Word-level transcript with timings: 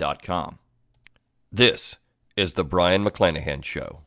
Learntruehistory.com. 0.00 0.58
This 1.52 1.96
is 2.36 2.54
the 2.54 2.64
Brion 2.64 3.04
McClanahan 3.04 3.64
Show. 3.64 4.02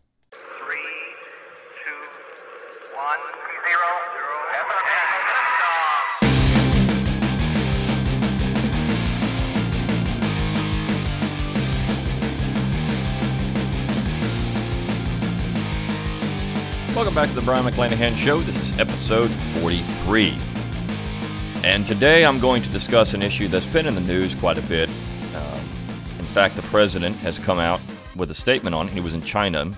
Welcome 16.95 17.15
back 17.15 17.29
to 17.29 17.35
the 17.35 17.41
Brion 17.41 17.65
McClanahan 17.65 18.15
Show. 18.15 18.39
This 18.41 18.55
is 18.57 18.79
episode 18.79 19.29
43. 19.59 20.35
And 21.63 21.85
today 21.85 22.23
I'm 22.23 22.39
going 22.39 22.61
to 22.61 22.69
discuss 22.69 23.13
an 23.13 23.21
issue 23.21 23.47
that's 23.47 23.65
been 23.67 23.87
in 23.87 23.95
the 23.95 24.01
news 24.01 24.35
quite 24.35 24.57
a 24.57 24.61
bit. 24.61 24.89
Fact, 26.33 26.55
the 26.55 26.63
president 26.63 27.15
has 27.17 27.37
come 27.37 27.59
out 27.59 27.79
with 28.15 28.31
a 28.31 28.33
statement 28.33 28.73
on 28.73 28.87
it. 28.87 28.91
He 28.91 29.01
was 29.01 29.13
in 29.13 29.21
China 29.21 29.71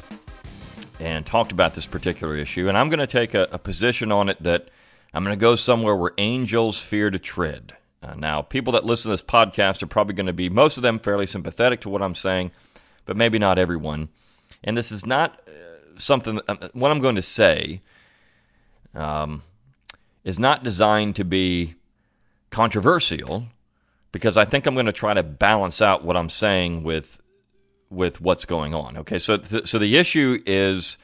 and 1.02 1.26
talked 1.26 1.52
about 1.52 1.74
this 1.74 1.86
particular 1.86 2.38
issue. 2.38 2.70
And 2.70 2.78
I'm 2.78 2.88
going 2.88 3.00
to 3.00 3.08
take 3.08 3.34
a, 3.34 3.50
a 3.52 3.60
position 3.60 4.10
on 4.10 4.30
it 4.30 4.42
that 4.42 4.70
I'm 5.14 5.26
going 5.26 5.38
to 5.38 5.40
go 5.40 5.56
somewhere 5.56 5.98
where 5.98 6.14
angels 6.18 6.82
fear 6.82 7.12
to 7.12 7.20
tread. 7.20 7.76
Uh, 8.02 8.14
now, 8.16 8.42
people 8.42 8.72
that 8.72 8.86
listen 8.86 9.10
to 9.12 9.14
this 9.18 9.22
podcast 9.22 9.84
are 9.84 9.88
probably 9.88 10.14
going 10.14 10.28
to 10.28 10.34
be, 10.34 10.48
most 10.48 10.78
of 10.78 10.82
them, 10.82 10.98
fairly 10.98 11.28
sympathetic 11.28 11.82
to 11.82 11.90
what 11.90 12.02
I'm 12.02 12.16
saying, 12.16 12.52
but 13.06 13.18
maybe 13.18 13.38
not 13.38 13.60
everyone. 13.60 14.08
And 14.64 14.78
this 14.78 14.94
is 14.94 15.06
not 15.06 15.38
uh, 15.50 16.00
something, 16.00 16.40
uh, 16.48 16.70
what 16.72 16.90
I'm 16.90 17.02
going 17.02 17.18
to 17.18 17.22
say 17.22 17.82
um, 18.94 19.44
is 20.24 20.40
not 20.40 20.64
designed 20.64 21.18
to 21.18 21.26
be 21.26 21.76
controversial 22.50 23.48
because 24.16 24.38
I 24.38 24.46
think 24.46 24.66
I'm 24.66 24.76
going 24.76 24.86
to 24.86 24.94
try 24.94 25.14
to 25.14 25.24
balance 25.24 25.82
out 25.82 26.06
what 26.06 26.16
I'm 26.16 26.30
saying 26.30 26.84
with 26.84 27.20
with 27.90 28.22
what's 28.22 28.46
going 28.46 28.74
on. 28.74 28.96
Okay, 29.00 29.20
so 29.20 29.36
th- 29.36 29.68
so 29.68 29.78
the 29.78 29.98
issue 29.98 30.42
is 30.46 30.98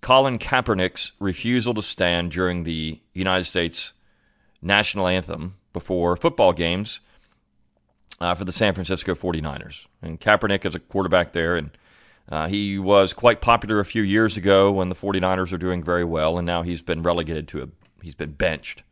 Colin 0.00 0.38
Kaepernick's 0.38 1.12
refusal 1.20 1.74
to 1.74 1.82
stand 1.82 2.30
during 2.30 2.64
the 2.64 3.00
United 3.12 3.44
States 3.44 3.92
national 4.62 5.06
anthem 5.06 5.56
before 5.74 6.16
football 6.16 6.54
games 6.54 7.00
uh, 8.18 8.34
for 8.34 8.46
the 8.46 8.52
San 8.52 8.72
Francisco 8.72 9.14
49ers. 9.14 9.84
And 10.00 10.18
Kaepernick 10.18 10.64
is 10.64 10.74
a 10.74 10.80
quarterback 10.80 11.32
there, 11.32 11.56
and 11.56 11.70
uh, 12.30 12.48
he 12.48 12.78
was 12.78 13.12
quite 13.12 13.42
popular 13.42 13.78
a 13.78 13.84
few 13.84 14.00
years 14.00 14.38
ago 14.38 14.72
when 14.72 14.88
the 14.88 14.94
49ers 14.94 15.52
were 15.52 15.58
doing 15.58 15.84
very 15.84 16.04
well, 16.04 16.38
and 16.38 16.46
now 16.46 16.62
he's 16.62 16.80
been 16.80 17.02
relegated 17.02 17.46
to 17.48 17.62
a 17.64 17.68
he's 18.00 18.14
been 18.14 18.32
benched. 18.32 18.84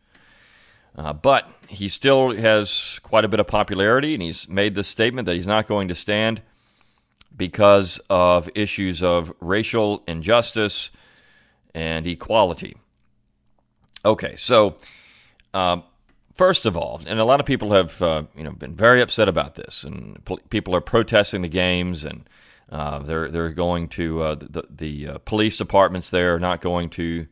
Uh, 0.96 1.12
but 1.12 1.48
he 1.68 1.88
still 1.88 2.34
has 2.34 3.00
quite 3.02 3.24
a 3.24 3.28
bit 3.28 3.40
of 3.40 3.46
popularity, 3.46 4.14
and 4.14 4.22
he's 4.22 4.48
made 4.48 4.74
this 4.74 4.88
statement 4.88 5.26
that 5.26 5.34
he's 5.34 5.46
not 5.46 5.66
going 5.66 5.88
to 5.88 5.94
stand 5.94 6.42
because 7.34 8.00
of 8.10 8.50
issues 8.54 9.02
of 9.02 9.32
racial 9.40 10.02
injustice 10.06 10.90
and 11.74 12.06
equality. 12.06 12.76
Okay, 14.04 14.36
so 14.36 14.76
um, 15.54 15.82
first 16.34 16.66
of 16.66 16.76
all, 16.76 17.00
and 17.06 17.18
a 17.18 17.24
lot 17.24 17.40
of 17.40 17.46
people 17.46 17.72
have 17.72 18.02
uh, 18.02 18.24
you 18.36 18.44
know 18.44 18.52
been 18.52 18.74
very 18.74 19.00
upset 19.00 19.28
about 19.28 19.54
this, 19.54 19.84
and 19.84 20.22
pol- 20.24 20.40
people 20.50 20.74
are 20.74 20.80
protesting 20.80 21.42
the 21.42 21.48
games, 21.48 22.04
and 22.04 22.28
uh, 22.70 22.98
they're 22.98 23.30
they're 23.30 23.50
going 23.50 23.88
to 23.88 24.22
uh, 24.22 24.34
the 24.34 24.64
the 24.68 25.08
uh, 25.08 25.18
police 25.24 25.56
departments 25.56 26.10
there 26.10 26.34
are 26.34 26.40
not 26.40 26.60
going 26.60 26.90
to. 26.90 27.26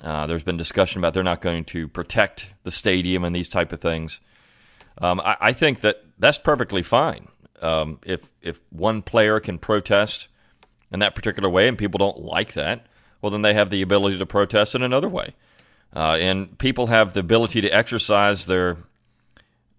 Uh, 0.00 0.26
there's 0.26 0.42
been 0.42 0.56
discussion 0.56 1.00
about 1.00 1.14
they're 1.14 1.22
not 1.22 1.40
going 1.40 1.64
to 1.64 1.88
protect 1.88 2.54
the 2.62 2.70
stadium 2.70 3.24
and 3.24 3.34
these 3.34 3.48
type 3.48 3.72
of 3.72 3.80
things. 3.80 4.20
Um, 5.00 5.20
I, 5.20 5.36
I 5.40 5.52
think 5.52 5.80
that 5.80 6.04
that's 6.18 6.38
perfectly 6.38 6.82
fine. 6.82 7.28
Um, 7.60 7.98
if 8.04 8.32
if 8.40 8.60
one 8.70 9.02
player 9.02 9.40
can 9.40 9.58
protest 9.58 10.28
in 10.92 11.00
that 11.00 11.14
particular 11.14 11.48
way 11.48 11.66
and 11.66 11.76
people 11.76 11.98
don't 11.98 12.20
like 12.20 12.52
that, 12.52 12.86
well, 13.20 13.30
then 13.30 13.42
they 13.42 13.54
have 13.54 13.70
the 13.70 13.82
ability 13.82 14.18
to 14.18 14.26
protest 14.26 14.74
in 14.74 14.82
another 14.82 15.08
way. 15.08 15.34
Uh, 15.94 16.16
and 16.20 16.58
people 16.58 16.88
have 16.88 17.14
the 17.14 17.20
ability 17.20 17.60
to 17.62 17.68
exercise 17.68 18.46
their 18.46 18.78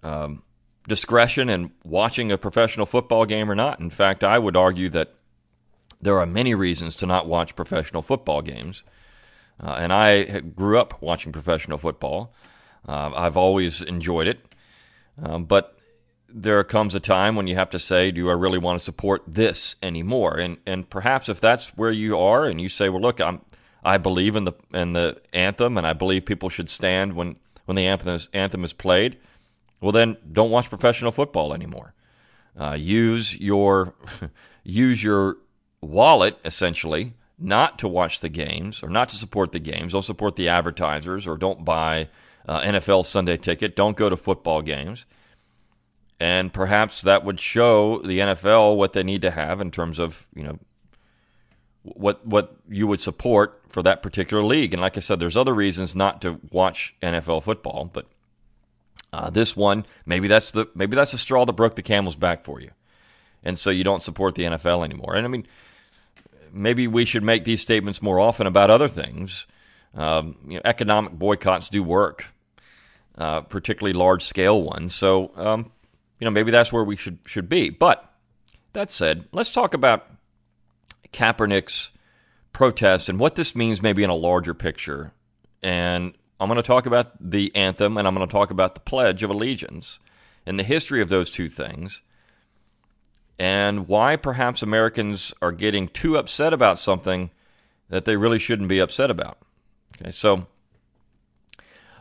um, 0.03 0.41
discretion 0.88 1.50
in 1.50 1.72
watching 1.84 2.31
a 2.31 2.38
professional 2.38 2.85
football 2.85 3.25
game 3.25 3.50
or 3.50 3.56
not. 3.56 3.79
In 3.79 3.90
fact, 3.90 4.24
I 4.24 4.40
would 4.40 4.58
argue 4.58 4.90
that 4.90 5.13
there 6.02 6.18
are 6.19 6.25
many 6.25 6.56
reasons 6.56 6.96
to 6.97 7.06
not 7.06 7.28
watch 7.28 7.56
professional 7.56 8.02
football 8.02 8.41
games. 8.41 8.84
Uh, 9.62 9.75
and 9.80 9.92
I 9.92 10.40
grew 10.40 10.80
up 10.80 11.02
watching 11.02 11.31
professional 11.31 11.78
football. 11.78 12.34
Uh, 12.88 13.12
I've 13.16 13.38
always 13.38 13.81
enjoyed 13.81 14.28
it. 14.28 14.40
Um, 15.22 15.46
but 15.46 15.78
there 16.30 16.64
comes 16.64 16.96
a 16.96 17.00
time 17.00 17.36
when 17.36 17.47
you 17.47 17.56
have 17.56 17.70
to 17.72 17.80
say, 17.80 18.12
do 18.12 18.30
I 18.30 18.34
really 18.34 18.59
want 18.59 18.80
to 18.80 18.86
support 18.86 19.24
this 19.28 19.75
anymore? 19.81 20.38
And 20.38 20.58
and 20.66 20.90
perhaps 20.90 21.28
if 21.30 21.42
that's 21.42 21.70
where 21.70 21.92
you 21.92 22.18
are, 22.18 22.46
and 22.46 22.62
you 22.62 22.70
say, 22.70 22.90
well, 22.90 23.02
look, 23.02 23.20
I'm 23.20 23.42
I 23.84 23.97
believe 23.97 24.36
in 24.36 24.46
the 24.46 24.53
in 24.74 24.94
the 24.94 25.22
anthem, 25.34 25.78
and 25.78 25.86
I 25.86 25.94
believe 25.94 26.26
people 26.26 26.50
should 26.50 26.70
stand 26.70 27.14
when 27.14 27.38
when 27.66 27.76
the 27.76 27.86
anthem 27.86 28.09
is, 28.09 28.30
anthem 28.34 28.64
is 28.64 28.74
played. 28.74 29.18
Well, 29.81 29.91
then 29.91 30.18
don't 30.30 30.52
watch 30.52 30.70
professional 30.70 31.12
football 31.12 31.53
anymore. 31.53 31.94
Uh, 32.59 32.74
use 32.74 33.38
your 33.38 33.94
use 34.64 35.03
your 35.03 35.38
wallet 35.81 36.38
essentially 36.44 37.14
not 37.40 37.80
to 37.80 37.88
watch 37.88 38.20
the 38.20 38.30
games 38.30 38.84
or 38.84 38.90
not 38.90 39.10
to 39.10 39.16
support 39.16 39.52
the 39.52 39.60
games. 39.60 39.94
Don't 39.94 40.04
support 40.04 40.36
the 40.36 40.50
advertisers 40.50 41.26
or 41.26 41.38
don't 41.38 41.64
buy 41.64 42.10
uh, 42.48 42.62
NFL 42.62 43.06
Sunday 43.06 43.38
ticket. 43.38 43.76
Don't 43.76 43.96
go 43.96 44.10
to 44.10 44.18
football 44.18 44.62
games 44.62 45.06
and 46.20 46.52
perhaps 46.52 47.02
that 47.02 47.24
would 47.24 47.40
show 47.40 48.00
the 48.00 48.20
NFL 48.20 48.76
what 48.76 48.94
they 48.94 49.04
need 49.04 49.22
to 49.22 49.32
have 49.32 49.62
in 49.62 49.72
terms 49.72 50.00
of 50.00 50.28
you 50.36 50.44
know 50.44 50.60
what 51.84 52.26
what 52.26 52.58
you 52.68 52.88
would 52.88 53.00
support 53.00 53.62
for 53.70 53.82
that 53.84 54.04
particular 54.04 54.44
league. 54.44 54.74
And 54.74 54.82
like 54.82 54.98
I 54.98 55.00
said, 55.00 55.20
there's 55.20 55.38
other 55.38 55.54
reasons 55.54 55.96
not 55.96 56.22
to 56.24 56.40
watch 56.52 56.94
NFL 57.02 57.44
football, 57.44 57.90
but 57.92 58.08
uh, 59.14 59.30
this 59.30 59.56
one 59.56 59.86
maybe 60.06 60.28
that's 60.28 60.52
the 60.52 60.68
maybe 60.76 60.96
that's 60.96 61.12
the 61.12 61.18
straw 61.18 61.46
that 61.46 61.54
broke 61.54 61.76
the 61.76 61.82
camel's 61.82 62.16
back 62.16 62.44
for 62.44 62.60
you, 62.60 62.72
and 63.44 63.58
so 63.58 63.70
you 63.70 63.84
don't 63.84 64.04
support 64.04 64.36
the 64.36 64.44
NFL 64.44 64.84
anymore. 64.84 65.16
And 65.16 65.26
I 65.26 65.30
mean, 65.30 65.48
maybe 66.54 66.88
we 66.88 67.06
should 67.06 67.24
make 67.24 67.44
these 67.44 67.62
statements 67.62 68.02
more 68.02 68.20
often 68.20 68.48
about 68.48 68.70
other 68.70 68.88
things. 68.88 69.48
Um, 69.94 70.38
you 70.48 70.56
know, 70.56 70.62
economic 70.66 71.14
boycotts 71.14 71.70
do 71.70 71.84
work, 71.84 72.28
uh, 73.18 73.42
particularly 73.42 73.94
large 73.94 74.24
scale 74.24 74.62
ones. 74.62 74.94
So 74.94 75.32
um, 75.36 75.72
you 76.20 76.26
know, 76.26 76.32
maybe 76.32 76.52
that's 76.52 76.72
where 76.72 76.84
we 76.84 76.96
should 76.96 77.20
should 77.26 77.50
be. 77.50 77.70
But 77.70 78.06
that 78.74 78.92
said, 78.92 79.26
let's 79.32 79.52
talk 79.52 79.74
about 79.74 80.08
Kaepernick's 81.12 81.92
protest 82.54 83.09
and 83.09 83.20
what 83.20 83.36
this 83.36 83.56
means 83.56 83.82
maybe 83.82 84.04
in 84.04 84.09
a 84.09 84.16
larger 84.16 84.54
picture. 84.54 85.14
And 85.64 86.14
I'm 86.40 86.48
going 86.48 86.58
to 86.58 86.64
talk 86.64 86.86
about 86.86 87.12
the 87.20 87.54
anthem 87.56 87.98
and 87.98 88.08
I'm 88.08 88.16
going 88.16 88.28
to 88.28 88.32
talk 88.32 88.52
about 88.52 88.76
the 88.76 88.82
Pledge 88.82 89.24
of 89.24 89.30
Allegiance 89.30 90.00
and 90.46 90.59
the 90.59 90.64
history 90.64 91.02
of 91.02 91.09
those 91.09 91.30
two 91.30 91.50
things 91.50 92.02
and 93.40 93.88
why 93.88 94.18
perhaps 94.18 94.62
Americans 94.62 95.34
are 95.41 95.53
getting 95.53 95.88
too 95.88 96.18
upset 96.18 96.53
about 96.53 96.78
something 96.78 97.32
that 97.90 98.06
they 98.06 98.18
really 98.18 98.38
shouldn't 98.38 98.70
be 98.70 98.80
upset 98.80 99.09
about. 99.09 99.38
Okay, 99.96 100.12
so 100.12 100.46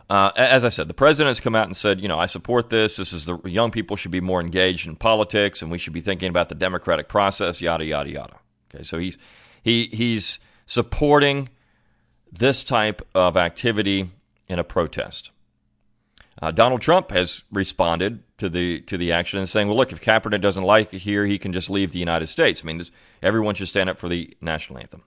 uh, 0.09 0.31
as 0.35 0.65
I 0.65 0.69
said, 0.69 0.87
the 0.87 0.93
president 0.93 1.29
has 1.29 1.39
come 1.39 1.55
out 1.55 1.67
and 1.67 1.77
said, 1.77 2.01
you 2.01 2.07
know, 2.07 2.19
I 2.19 2.25
support 2.25 2.69
this. 2.69 2.97
This 2.97 3.13
is 3.13 3.25
the 3.25 3.39
young 3.45 3.71
people 3.71 3.95
should 3.95 4.11
be 4.11 4.21
more 4.21 4.41
engaged 4.41 4.87
in 4.87 4.95
politics, 4.95 5.61
and 5.61 5.71
we 5.71 5.77
should 5.77 5.93
be 5.93 6.01
thinking 6.01 6.29
about 6.29 6.49
the 6.49 6.55
democratic 6.55 7.07
process. 7.07 7.61
Yada 7.61 7.85
yada 7.85 8.09
yada. 8.09 8.35
Okay, 8.73 8.83
so 8.83 8.97
he's 8.97 9.17
he 9.63 9.87
he's 9.93 10.39
supporting 10.65 11.49
this 12.31 12.63
type 12.63 13.07
of 13.15 13.37
activity 13.37 14.11
in 14.47 14.59
a 14.59 14.63
protest. 14.63 15.31
Uh, 16.41 16.51
Donald 16.51 16.81
Trump 16.81 17.11
has 17.11 17.43
responded 17.51 18.23
to 18.37 18.47
the 18.47 18.79
to 18.81 18.97
the 18.97 19.11
action 19.11 19.39
and 19.39 19.49
saying, 19.49 19.67
"Well, 19.67 19.75
look, 19.75 19.91
if 19.91 20.01
Kaepernick 20.01 20.41
doesn't 20.41 20.63
like 20.63 20.93
it 20.93 20.99
here, 20.99 21.25
he 21.25 21.37
can 21.37 21.51
just 21.51 21.69
leave 21.69 21.91
the 21.91 21.99
United 21.99 22.27
States." 22.27 22.63
I 22.63 22.67
mean, 22.67 22.77
this, 22.77 22.91
everyone 23.21 23.55
should 23.55 23.67
stand 23.67 23.89
up 23.89 23.99
for 23.99 24.07
the 24.07 24.35
national 24.39 24.79
anthem. 24.79 25.03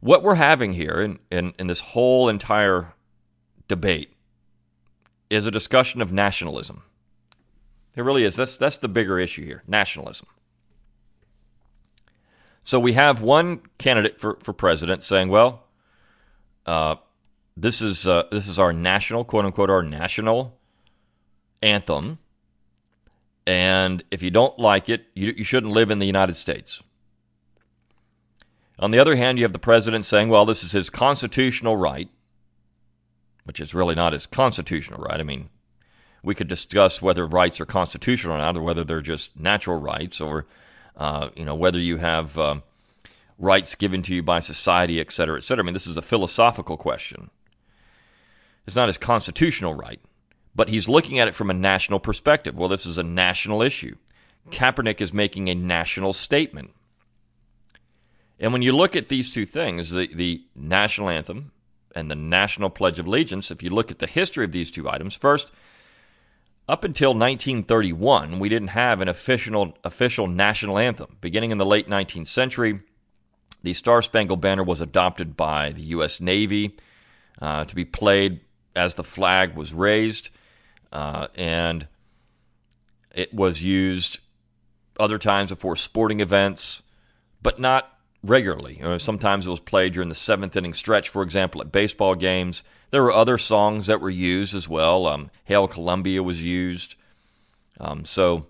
What 0.00 0.22
we're 0.22 0.36
having 0.36 0.74
here 0.74 1.00
in, 1.00 1.18
in, 1.30 1.52
in 1.58 1.66
this 1.66 1.80
whole 1.80 2.28
entire 2.28 2.94
debate 3.68 4.14
is 5.28 5.44
a 5.44 5.50
discussion 5.50 6.00
of 6.00 6.10
nationalism. 6.12 6.84
It 7.94 8.02
really 8.02 8.24
is. 8.24 8.36
That's 8.36 8.56
that's 8.56 8.78
the 8.78 8.88
bigger 8.88 9.18
issue 9.18 9.44
here: 9.44 9.64
nationalism. 9.66 10.28
So 12.62 12.78
we 12.78 12.92
have 12.92 13.22
one 13.22 13.62
candidate 13.78 14.20
for, 14.20 14.38
for 14.40 14.52
president 14.52 15.02
saying, 15.02 15.30
"Well, 15.30 15.64
uh, 16.64 16.96
this 17.56 17.82
is 17.82 18.06
uh, 18.06 18.24
this 18.30 18.48
is 18.48 18.58
our 18.58 18.72
national 18.72 19.24
quote 19.24 19.44
unquote 19.44 19.70
our 19.70 19.82
national 19.82 20.58
anthem, 21.62 22.18
and 23.46 24.02
if 24.10 24.22
you 24.22 24.30
don't 24.30 24.58
like 24.58 24.88
it, 24.88 25.06
you, 25.14 25.34
you 25.36 25.44
shouldn't 25.44 25.72
live 25.72 25.90
in 25.90 25.98
the 25.98 26.06
United 26.06 26.36
States." 26.36 26.82
On 28.78 28.92
the 28.92 28.98
other 28.98 29.16
hand, 29.16 29.38
you 29.38 29.44
have 29.44 29.52
the 29.52 29.58
president 29.58 30.06
saying, 30.06 30.28
"Well, 30.30 30.46
this 30.46 30.64
is 30.64 30.72
his 30.72 30.88
constitutional 30.88 31.76
right," 31.76 32.08
which 33.44 33.60
is 33.60 33.74
really 33.74 33.94
not 33.94 34.14
his 34.14 34.26
constitutional 34.26 35.00
right. 35.00 35.20
I 35.20 35.22
mean, 35.22 35.50
we 36.22 36.34
could 36.34 36.48
discuss 36.48 37.02
whether 37.02 37.26
rights 37.26 37.60
are 37.60 37.66
constitutional 37.66 38.34
or 38.34 38.38
not, 38.38 38.56
or 38.56 38.62
whether 38.62 38.84
they're 38.84 39.02
just 39.02 39.38
natural 39.38 39.80
rights, 39.80 40.20
or 40.20 40.46
uh, 40.96 41.28
you 41.36 41.44
know 41.44 41.54
whether 41.54 41.78
you 41.78 41.98
have 41.98 42.38
um, 42.38 42.62
rights 43.38 43.74
given 43.74 44.02
to 44.02 44.14
you 44.14 44.22
by 44.22 44.40
society, 44.40 45.00
et 45.00 45.10
cetera, 45.10 45.36
et 45.36 45.44
cetera. 45.44 45.64
I 45.64 45.66
mean, 45.66 45.74
this 45.74 45.86
is 45.86 45.96
a 45.96 46.02
philosophical 46.02 46.76
question. 46.76 47.30
It's 48.70 48.76
not 48.76 48.88
his 48.88 48.98
constitutional 48.98 49.74
right, 49.74 49.98
but 50.54 50.68
he's 50.68 50.88
looking 50.88 51.18
at 51.18 51.26
it 51.26 51.34
from 51.34 51.50
a 51.50 51.54
national 51.54 51.98
perspective. 51.98 52.54
Well, 52.54 52.68
this 52.68 52.86
is 52.86 52.98
a 52.98 53.02
national 53.02 53.62
issue. 53.62 53.96
Kaepernick 54.50 55.00
is 55.00 55.12
making 55.12 55.48
a 55.48 55.56
national 55.56 56.12
statement. 56.12 56.70
And 58.38 58.52
when 58.52 58.62
you 58.62 58.70
look 58.70 58.94
at 58.94 59.08
these 59.08 59.28
two 59.28 59.44
things, 59.44 59.90
the, 59.90 60.06
the 60.14 60.44
national 60.54 61.08
anthem 61.08 61.50
and 61.96 62.08
the 62.08 62.14
national 62.14 62.70
pledge 62.70 63.00
of 63.00 63.08
allegiance, 63.08 63.50
if 63.50 63.60
you 63.60 63.70
look 63.70 63.90
at 63.90 63.98
the 63.98 64.06
history 64.06 64.44
of 64.44 64.52
these 64.52 64.70
two 64.70 64.88
items, 64.88 65.16
first, 65.16 65.50
up 66.68 66.84
until 66.84 67.10
1931, 67.10 68.38
we 68.38 68.48
didn't 68.48 68.68
have 68.68 69.00
an 69.00 69.08
official, 69.08 69.76
official 69.82 70.28
national 70.28 70.78
anthem. 70.78 71.16
Beginning 71.20 71.50
in 71.50 71.58
the 71.58 71.66
late 71.66 71.88
19th 71.88 72.28
century, 72.28 72.78
the 73.64 73.74
Star 73.74 74.00
Spangled 74.00 74.40
Banner 74.40 74.62
was 74.62 74.80
adopted 74.80 75.36
by 75.36 75.72
the 75.72 75.82
U.S. 75.86 76.20
Navy 76.20 76.76
uh, 77.42 77.64
to 77.64 77.74
be 77.74 77.84
played 77.84 78.42
as 78.74 78.94
the 78.94 79.04
flag 79.04 79.54
was 79.56 79.72
raised, 79.72 80.30
uh, 80.92 81.28
and 81.34 81.86
it 83.14 83.32
was 83.34 83.62
used 83.62 84.20
other 84.98 85.18
times 85.18 85.50
before 85.50 85.76
sporting 85.76 86.20
events, 86.20 86.82
but 87.42 87.58
not 87.58 87.98
regularly. 88.22 88.76
You 88.76 88.82
know, 88.82 88.98
sometimes 88.98 89.46
it 89.46 89.50
was 89.50 89.60
played 89.60 89.94
during 89.94 90.08
the 90.08 90.14
seventh 90.14 90.56
inning 90.56 90.74
stretch, 90.74 91.08
for 91.08 91.22
example, 91.22 91.60
at 91.60 91.72
baseball 91.72 92.14
games. 92.14 92.62
There 92.90 93.02
were 93.02 93.12
other 93.12 93.38
songs 93.38 93.86
that 93.86 94.00
were 94.00 94.10
used 94.10 94.54
as 94.54 94.68
well. 94.68 95.06
Um, 95.06 95.30
Hail 95.44 95.68
Columbia 95.68 96.22
was 96.22 96.42
used. 96.42 96.96
Um, 97.78 98.04
so 98.04 98.46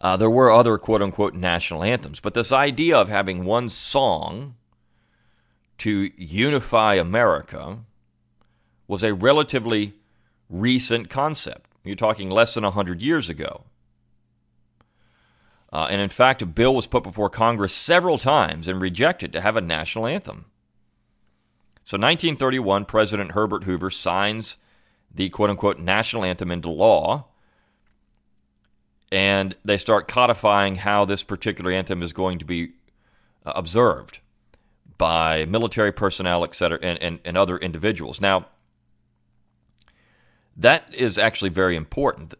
uh, 0.00 0.16
there 0.16 0.30
were 0.30 0.50
other 0.50 0.76
quote 0.78 1.02
unquote 1.02 1.34
national 1.34 1.84
anthems. 1.84 2.20
But 2.20 2.34
this 2.34 2.52
idea 2.52 2.96
of 2.96 3.08
having 3.08 3.44
one 3.44 3.68
song 3.68 4.56
to 5.78 6.10
unify 6.16 6.94
America 6.94 7.78
was 8.92 9.02
a 9.02 9.14
relatively 9.14 9.94
recent 10.50 11.08
concept. 11.08 11.70
You're 11.82 11.96
talking 11.96 12.28
less 12.28 12.52
than 12.52 12.62
100 12.62 13.00
years 13.00 13.30
ago. 13.30 13.64
Uh, 15.72 15.86
and 15.88 15.98
in 15.98 16.10
fact, 16.10 16.42
a 16.42 16.46
bill 16.46 16.74
was 16.74 16.86
put 16.86 17.02
before 17.02 17.30
Congress 17.30 17.72
several 17.72 18.18
times 18.18 18.68
and 18.68 18.82
rejected 18.82 19.32
to 19.32 19.40
have 19.40 19.56
a 19.56 19.62
national 19.62 20.06
anthem. 20.06 20.44
So, 21.84 21.96
1931, 21.96 22.84
President 22.84 23.32
Herbert 23.32 23.64
Hoover 23.64 23.88
signs 23.88 24.58
the 25.10 25.30
quote 25.30 25.48
unquote 25.48 25.78
national 25.78 26.22
anthem 26.26 26.50
into 26.50 26.68
law, 26.68 27.28
and 29.10 29.56
they 29.64 29.78
start 29.78 30.06
codifying 30.06 30.76
how 30.76 31.06
this 31.06 31.22
particular 31.22 31.72
anthem 31.72 32.02
is 32.02 32.12
going 32.12 32.38
to 32.38 32.44
be 32.44 32.72
uh, 33.46 33.52
observed 33.56 34.18
by 34.98 35.46
military 35.46 35.92
personnel, 35.92 36.44
et 36.44 36.54
cetera, 36.54 36.78
and, 36.82 37.02
and, 37.02 37.20
and 37.24 37.38
other 37.38 37.56
individuals. 37.56 38.20
Now, 38.20 38.48
that 40.56 40.92
is 40.94 41.18
actually 41.18 41.50
very 41.50 41.76
important. 41.76 42.34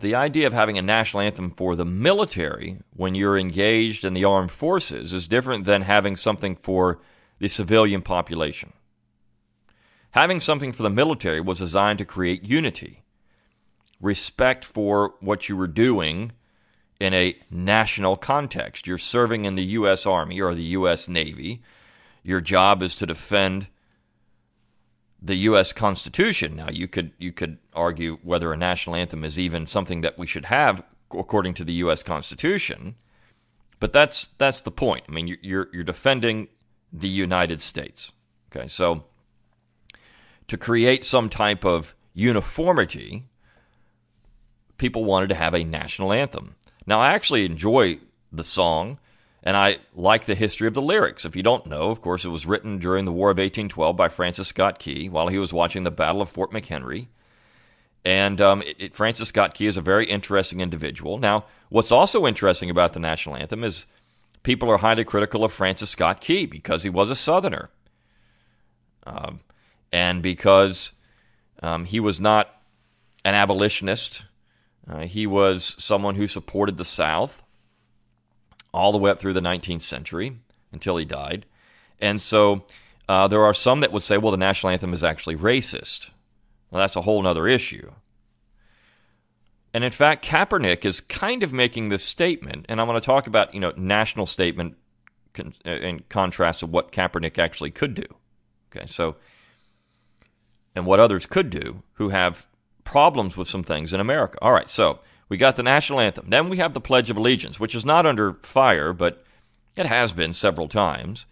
The 0.00 0.14
idea 0.14 0.46
of 0.46 0.52
having 0.52 0.76
a 0.76 0.82
national 0.82 1.22
anthem 1.22 1.50
for 1.50 1.76
the 1.76 1.84
military 1.84 2.78
when 2.94 3.14
you're 3.14 3.38
engaged 3.38 4.04
in 4.04 4.14
the 4.14 4.24
armed 4.24 4.50
forces 4.50 5.12
is 5.12 5.28
different 5.28 5.64
than 5.64 5.82
having 5.82 6.16
something 6.16 6.56
for 6.56 7.00
the 7.38 7.48
civilian 7.48 8.02
population. 8.02 8.72
Having 10.10 10.40
something 10.40 10.72
for 10.72 10.82
the 10.82 10.90
military 10.90 11.40
was 11.40 11.58
designed 11.58 11.98
to 11.98 12.04
create 12.04 12.48
unity, 12.48 13.02
respect 14.00 14.64
for 14.64 15.14
what 15.20 15.48
you 15.48 15.56
were 15.56 15.66
doing 15.66 16.32
in 17.00 17.12
a 17.14 17.36
national 17.50 18.16
context. 18.16 18.86
You're 18.86 18.98
serving 18.98 19.44
in 19.44 19.54
the 19.54 19.64
U.S. 19.64 20.06
Army 20.06 20.40
or 20.40 20.54
the 20.54 20.62
U.S. 20.62 21.08
Navy. 21.08 21.62
Your 22.22 22.40
job 22.40 22.82
is 22.82 22.94
to 22.96 23.06
defend 23.06 23.68
the 25.24 25.36
U.S. 25.36 25.72
Constitution. 25.72 26.54
Now, 26.54 26.68
you 26.70 26.86
could 26.86 27.12
you 27.18 27.32
could 27.32 27.58
argue 27.72 28.18
whether 28.22 28.52
a 28.52 28.56
national 28.56 28.94
anthem 28.94 29.24
is 29.24 29.38
even 29.38 29.66
something 29.66 30.02
that 30.02 30.18
we 30.18 30.26
should 30.26 30.44
have 30.46 30.84
according 31.10 31.54
to 31.54 31.64
the 31.64 31.72
U.S. 31.74 32.02
Constitution, 32.02 32.96
but 33.80 33.92
that's 33.92 34.28
that's 34.36 34.60
the 34.60 34.70
point. 34.70 35.04
I 35.08 35.12
mean, 35.12 35.38
you're 35.40 35.68
you're 35.72 35.82
defending 35.82 36.48
the 36.92 37.08
United 37.08 37.62
States. 37.62 38.12
Okay, 38.54 38.68
so 38.68 39.04
to 40.46 40.58
create 40.58 41.04
some 41.04 41.30
type 41.30 41.64
of 41.64 41.94
uniformity, 42.12 43.24
people 44.76 45.04
wanted 45.04 45.30
to 45.30 45.34
have 45.34 45.54
a 45.54 45.64
national 45.64 46.12
anthem. 46.12 46.54
Now, 46.86 47.00
I 47.00 47.14
actually 47.14 47.46
enjoy 47.46 47.98
the 48.30 48.44
song, 48.44 48.98
and 49.44 49.58
I 49.58 49.76
like 49.94 50.24
the 50.24 50.34
history 50.34 50.66
of 50.66 50.72
the 50.72 50.80
lyrics. 50.80 51.26
If 51.26 51.36
you 51.36 51.42
don't 51.42 51.66
know, 51.66 51.90
of 51.90 52.00
course, 52.00 52.24
it 52.24 52.30
was 52.30 52.46
written 52.46 52.78
during 52.78 53.04
the 53.04 53.12
War 53.12 53.30
of 53.30 53.36
1812 53.36 53.94
by 53.94 54.08
Francis 54.08 54.48
Scott 54.48 54.78
Key 54.78 55.10
while 55.10 55.28
he 55.28 55.38
was 55.38 55.52
watching 55.52 55.84
the 55.84 55.90
Battle 55.90 56.22
of 56.22 56.30
Fort 56.30 56.50
McHenry. 56.50 57.08
And 58.06 58.40
um, 58.40 58.62
it, 58.62 58.76
it, 58.78 58.96
Francis 58.96 59.28
Scott 59.28 59.52
Key 59.52 59.66
is 59.66 59.76
a 59.76 59.82
very 59.82 60.06
interesting 60.06 60.62
individual. 60.62 61.18
Now, 61.18 61.44
what's 61.68 61.92
also 61.92 62.26
interesting 62.26 62.70
about 62.70 62.94
the 62.94 63.00
national 63.00 63.36
anthem 63.36 63.62
is 63.64 63.84
people 64.44 64.70
are 64.70 64.78
highly 64.78 65.04
critical 65.04 65.44
of 65.44 65.52
Francis 65.52 65.90
Scott 65.90 66.22
Key 66.22 66.46
because 66.46 66.82
he 66.82 66.90
was 66.90 67.10
a 67.10 67.16
Southerner. 67.16 67.68
Um, 69.06 69.40
and 69.92 70.22
because 70.22 70.92
um, 71.62 71.84
he 71.84 72.00
was 72.00 72.18
not 72.18 72.48
an 73.26 73.34
abolitionist, 73.34 74.24
uh, 74.88 75.00
he 75.00 75.26
was 75.26 75.76
someone 75.78 76.14
who 76.14 76.26
supported 76.26 76.78
the 76.78 76.84
South 76.86 77.43
all 78.74 78.92
the 78.92 78.98
way 78.98 79.10
up 79.10 79.20
through 79.20 79.32
the 79.32 79.40
19th 79.40 79.82
century 79.82 80.38
until 80.72 80.96
he 80.96 81.04
died. 81.04 81.46
And 82.00 82.20
so 82.20 82.64
uh, 83.08 83.28
there 83.28 83.44
are 83.44 83.54
some 83.54 83.80
that 83.80 83.92
would 83.92 84.02
say, 84.02 84.18
well, 84.18 84.32
the 84.32 84.36
national 84.36 84.72
anthem 84.72 84.92
is 84.92 85.04
actually 85.04 85.36
racist. 85.36 86.10
Well, 86.70 86.80
that's 86.80 86.96
a 86.96 87.02
whole 87.02 87.26
other 87.26 87.46
issue. 87.46 87.92
And 89.72 89.84
in 89.84 89.90
fact, 89.90 90.24
Kaepernick 90.24 90.84
is 90.84 91.00
kind 91.00 91.42
of 91.42 91.52
making 91.52 91.88
this 91.88 92.04
statement, 92.04 92.66
and 92.68 92.80
I'm 92.80 92.86
going 92.86 93.00
to 93.00 93.04
talk 93.04 93.26
about, 93.26 93.54
you 93.54 93.60
know, 93.60 93.72
national 93.76 94.26
statement 94.26 94.76
in 95.64 96.04
contrast 96.08 96.60
to 96.60 96.66
what 96.66 96.92
Kaepernick 96.92 97.38
actually 97.38 97.70
could 97.70 97.94
do. 97.94 98.06
Okay, 98.70 98.86
so, 98.86 99.16
and 100.74 100.86
what 100.86 101.00
others 101.00 101.26
could 101.26 101.50
do 101.50 101.82
who 101.94 102.10
have 102.10 102.46
problems 102.84 103.36
with 103.36 103.48
some 103.48 103.62
things 103.62 103.92
in 103.92 104.00
America. 104.00 104.38
All 104.42 104.52
right, 104.52 104.70
so 104.70 105.00
we 105.28 105.36
got 105.36 105.56
the 105.56 105.62
national 105.62 106.00
anthem. 106.00 106.26
Then 106.28 106.48
we 106.48 106.58
have 106.58 106.74
the 106.74 106.80
Pledge 106.80 107.10
of 107.10 107.16
Allegiance, 107.16 107.58
which 107.58 107.74
is 107.74 107.84
not 107.84 108.06
under 108.06 108.34
fire, 108.34 108.92
but 108.92 109.24
it 109.76 109.86
has 109.86 110.12
been 110.12 110.32
several 110.32 110.68
times. 110.68 111.26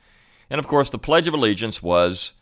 And 0.51 0.59
of 0.59 0.67
course, 0.67 0.91
the 0.91 0.99
Pledge 0.99 1.29
of 1.29 1.35
Allegiance 1.35 1.83
was 1.83 2.33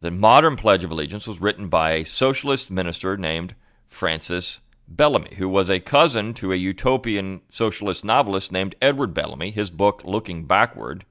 the 0.00 0.10
modern 0.10 0.56
Pledge 0.56 0.84
of 0.84 0.90
Allegiance 0.90 1.26
was 1.26 1.40
written 1.40 1.68
by 1.68 1.92
a 1.92 2.04
socialist 2.04 2.70
minister 2.70 3.16
named 3.16 3.54
Francis 3.86 4.60
Bellamy, 4.86 5.36
who 5.36 5.48
was 5.48 5.70
a 5.70 5.80
cousin 5.80 6.34
to 6.34 6.52
a 6.52 6.56
utopian 6.56 7.40
socialist 7.48 8.04
novelist 8.04 8.52
named 8.52 8.74
Edward 8.82 9.14
Bellamy. 9.14 9.50
His 9.50 9.70
book, 9.70 10.02
Looking 10.04 10.44
Backward, 10.44 11.04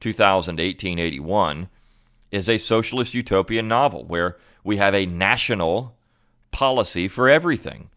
2018 0.00 1.68
is 2.30 2.48
a 2.48 2.58
socialist 2.58 3.14
utopian 3.14 3.68
novel 3.68 4.04
where 4.04 4.38
we 4.64 4.76
have 4.78 4.94
a 4.94 5.06
national 5.06 5.96
policy 6.50 7.08
for 7.08 7.28
everything. 7.28 7.90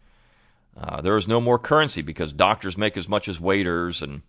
Uh, 0.76 1.00
there 1.00 1.16
is 1.16 1.28
no 1.28 1.40
more 1.40 1.58
currency 1.58 2.02
because 2.02 2.32
doctors 2.32 2.78
make 2.78 2.96
as 2.96 3.08
much 3.08 3.28
as 3.28 3.40
waiters. 3.40 4.02
And, 4.02 4.22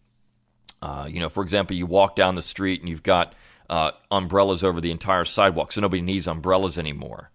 uh, 0.82 1.08
you 1.10 1.20
know, 1.20 1.30
for 1.30 1.44
example, 1.44 1.76
you 1.76 1.86
walk 1.86 2.16
down 2.16 2.36
the 2.36 2.42
street 2.42 2.82
and 2.82 2.90
you've 2.90 3.04
got 3.04 3.34
uh, 3.70 3.92
umbrellas 4.12 4.64
over 4.64 4.82
the 4.82 4.92
entire 4.92 5.26
sidewalk, 5.26 5.72
so 5.72 5.82
nobody 5.82 6.02
needs 6.02 6.28
umbrellas 6.28 6.78
anymore. 6.78 7.32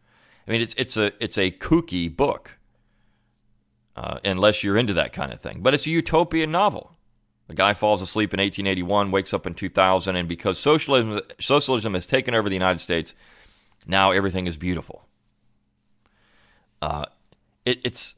I 0.46 0.50
mean, 0.50 0.60
it's, 0.60 0.74
it's, 0.74 0.96
a, 0.96 1.12
it's 1.22 1.38
a 1.38 1.50
kooky 1.50 2.14
book 2.14 2.58
uh, 3.96 4.18
unless 4.24 4.62
you're 4.62 4.76
into 4.76 4.94
that 4.94 5.12
kind 5.12 5.32
of 5.32 5.40
thing. 5.40 5.60
But 5.60 5.74
it's 5.74 5.86
a 5.86 5.90
utopian 5.90 6.50
novel. 6.50 6.92
The 7.48 7.54
guy 7.54 7.74
falls 7.74 8.02
asleep 8.02 8.34
in 8.34 8.40
1881, 8.40 9.10
wakes 9.10 9.32
up 9.32 9.46
in 9.46 9.54
2000, 9.54 10.16
and 10.16 10.28
because 10.28 10.58
socialism, 10.58 11.20
socialism 11.40 11.94
has 11.94 12.04
taken 12.06 12.34
over 12.34 12.48
the 12.48 12.54
United 12.54 12.78
States, 12.78 13.14
now 13.86 14.10
everything 14.10 14.46
is 14.46 14.56
beautiful. 14.56 15.06
Uh, 16.80 17.06
it, 17.64 17.80
it's 17.84 18.14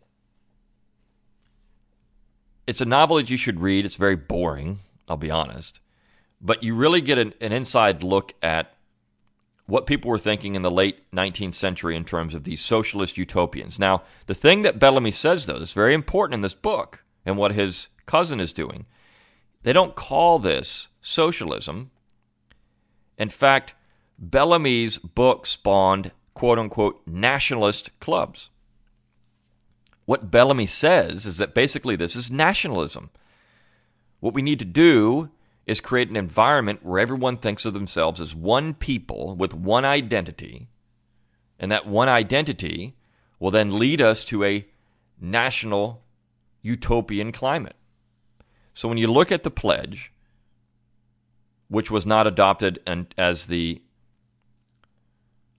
it's 2.70 2.80
a 2.80 2.84
novel 2.84 3.16
that 3.16 3.28
you 3.28 3.36
should 3.36 3.58
read. 3.58 3.84
It's 3.84 3.96
very 3.96 4.14
boring, 4.14 4.78
I'll 5.08 5.16
be 5.16 5.28
honest. 5.28 5.80
But 6.40 6.62
you 6.62 6.76
really 6.76 7.00
get 7.00 7.18
an, 7.18 7.34
an 7.40 7.50
inside 7.50 8.04
look 8.04 8.32
at 8.40 8.72
what 9.66 9.88
people 9.88 10.08
were 10.08 10.18
thinking 10.18 10.54
in 10.54 10.62
the 10.62 10.70
late 10.70 11.10
19th 11.10 11.54
century 11.54 11.96
in 11.96 12.04
terms 12.04 12.32
of 12.32 12.44
these 12.44 12.60
socialist 12.60 13.18
utopians. 13.18 13.80
Now, 13.80 14.04
the 14.28 14.36
thing 14.36 14.62
that 14.62 14.78
Bellamy 14.78 15.10
says, 15.10 15.46
though, 15.46 15.58
that's 15.58 15.72
very 15.72 15.94
important 15.94 16.34
in 16.34 16.40
this 16.42 16.54
book 16.54 17.02
and 17.26 17.36
what 17.36 17.54
his 17.54 17.88
cousin 18.06 18.38
is 18.38 18.52
doing, 18.52 18.86
they 19.64 19.72
don't 19.72 19.96
call 19.96 20.38
this 20.38 20.86
socialism. 21.02 21.90
In 23.18 23.30
fact, 23.30 23.74
Bellamy's 24.16 24.98
book 24.98 25.44
spawned 25.44 26.12
quote 26.34 26.60
unquote 26.60 27.02
nationalist 27.04 27.98
clubs. 27.98 28.48
What 30.10 30.28
Bellamy 30.28 30.66
says 30.66 31.24
is 31.24 31.38
that 31.38 31.54
basically 31.54 31.94
this 31.94 32.16
is 32.16 32.32
nationalism. 32.32 33.10
What 34.18 34.34
we 34.34 34.42
need 34.42 34.58
to 34.58 34.64
do 34.64 35.30
is 35.68 35.80
create 35.80 36.10
an 36.10 36.16
environment 36.16 36.84
where 36.84 36.98
everyone 36.98 37.36
thinks 37.36 37.64
of 37.64 37.74
themselves 37.74 38.20
as 38.20 38.34
one 38.34 38.74
people 38.74 39.36
with 39.36 39.54
one 39.54 39.84
identity, 39.84 40.66
and 41.60 41.70
that 41.70 41.86
one 41.86 42.08
identity 42.08 42.96
will 43.38 43.52
then 43.52 43.78
lead 43.78 44.00
us 44.00 44.24
to 44.24 44.42
a 44.42 44.66
national 45.20 46.02
utopian 46.60 47.30
climate. 47.30 47.76
So 48.74 48.88
when 48.88 48.98
you 48.98 49.06
look 49.06 49.30
at 49.30 49.44
the 49.44 49.48
pledge, 49.48 50.12
which 51.68 51.88
was 51.88 52.04
not 52.04 52.26
adopted 52.26 52.80
as 53.16 53.46
the 53.46 53.80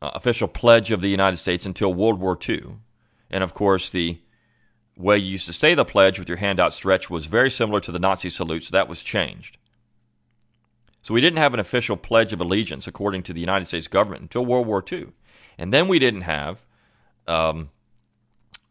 uh, 0.02 0.12
official 0.14 0.50
pledge 0.50 0.92
of 0.92 1.00
the 1.00 1.08
United 1.08 1.38
States 1.38 1.66
until 1.66 1.94
World 1.94 2.20
War 2.20 2.38
II. 2.50 2.80
And 3.30 3.46
of 3.46 3.54
course, 3.54 3.90
the 3.90 4.20
way 5.02 5.18
you 5.18 5.32
used 5.32 5.48
to 5.48 5.54
say 5.54 5.74
the 5.74 5.86
pledge 5.86 6.20
with 6.20 6.30
your 6.30 6.38
hand 6.38 6.60
outstretched 6.60 7.10
was 7.10 7.26
very 7.26 7.50
similar 7.50 7.80
to 7.82 7.92
the 7.92 8.00
Nazi 8.00 8.30
salute, 8.30 8.64
so 8.66 8.72
that 8.72 8.88
was 8.88 9.04
changed. 9.04 9.58
So 11.02 11.14
we 11.14 11.22
didn't 11.22 11.40
have 11.40 11.54
an 11.54 11.60
official 11.60 11.98
pledge 11.98 12.32
of 12.32 12.40
allegiance 12.40 12.88
according 12.88 13.24
to 13.24 13.34
the 13.34 13.40
United 13.40 13.66
States 13.66 13.88
government 13.88 14.22
until 14.22 14.46
World 14.46 14.68
War 14.68 14.84
II. 14.90 15.08
And 15.58 15.74
then 15.74 15.88
we 15.88 16.00
didn't 16.00 16.22
have 16.22 16.64
um, 17.28 17.72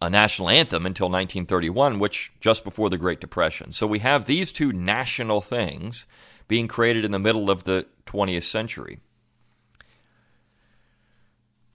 a 0.01 0.09
national 0.09 0.49
anthem 0.49 0.87
until 0.87 1.07
1931, 1.07 1.99
which 1.99 2.33
just 2.41 2.65
before 2.65 2.89
the 2.89 2.99
Great 2.99 3.21
Depression. 3.21 3.73
So 3.73 3.87
we 3.87 3.99
have 3.99 4.25
these 4.25 4.53
two 4.53 4.73
national 4.73 5.41
things 5.41 6.07
being 6.47 6.69
created 6.69 7.05
in 7.05 7.11
the 7.11 7.19
middle 7.19 7.51
of 7.51 7.65
the 7.65 7.87
20th 8.07 8.45
century. 8.45 9.01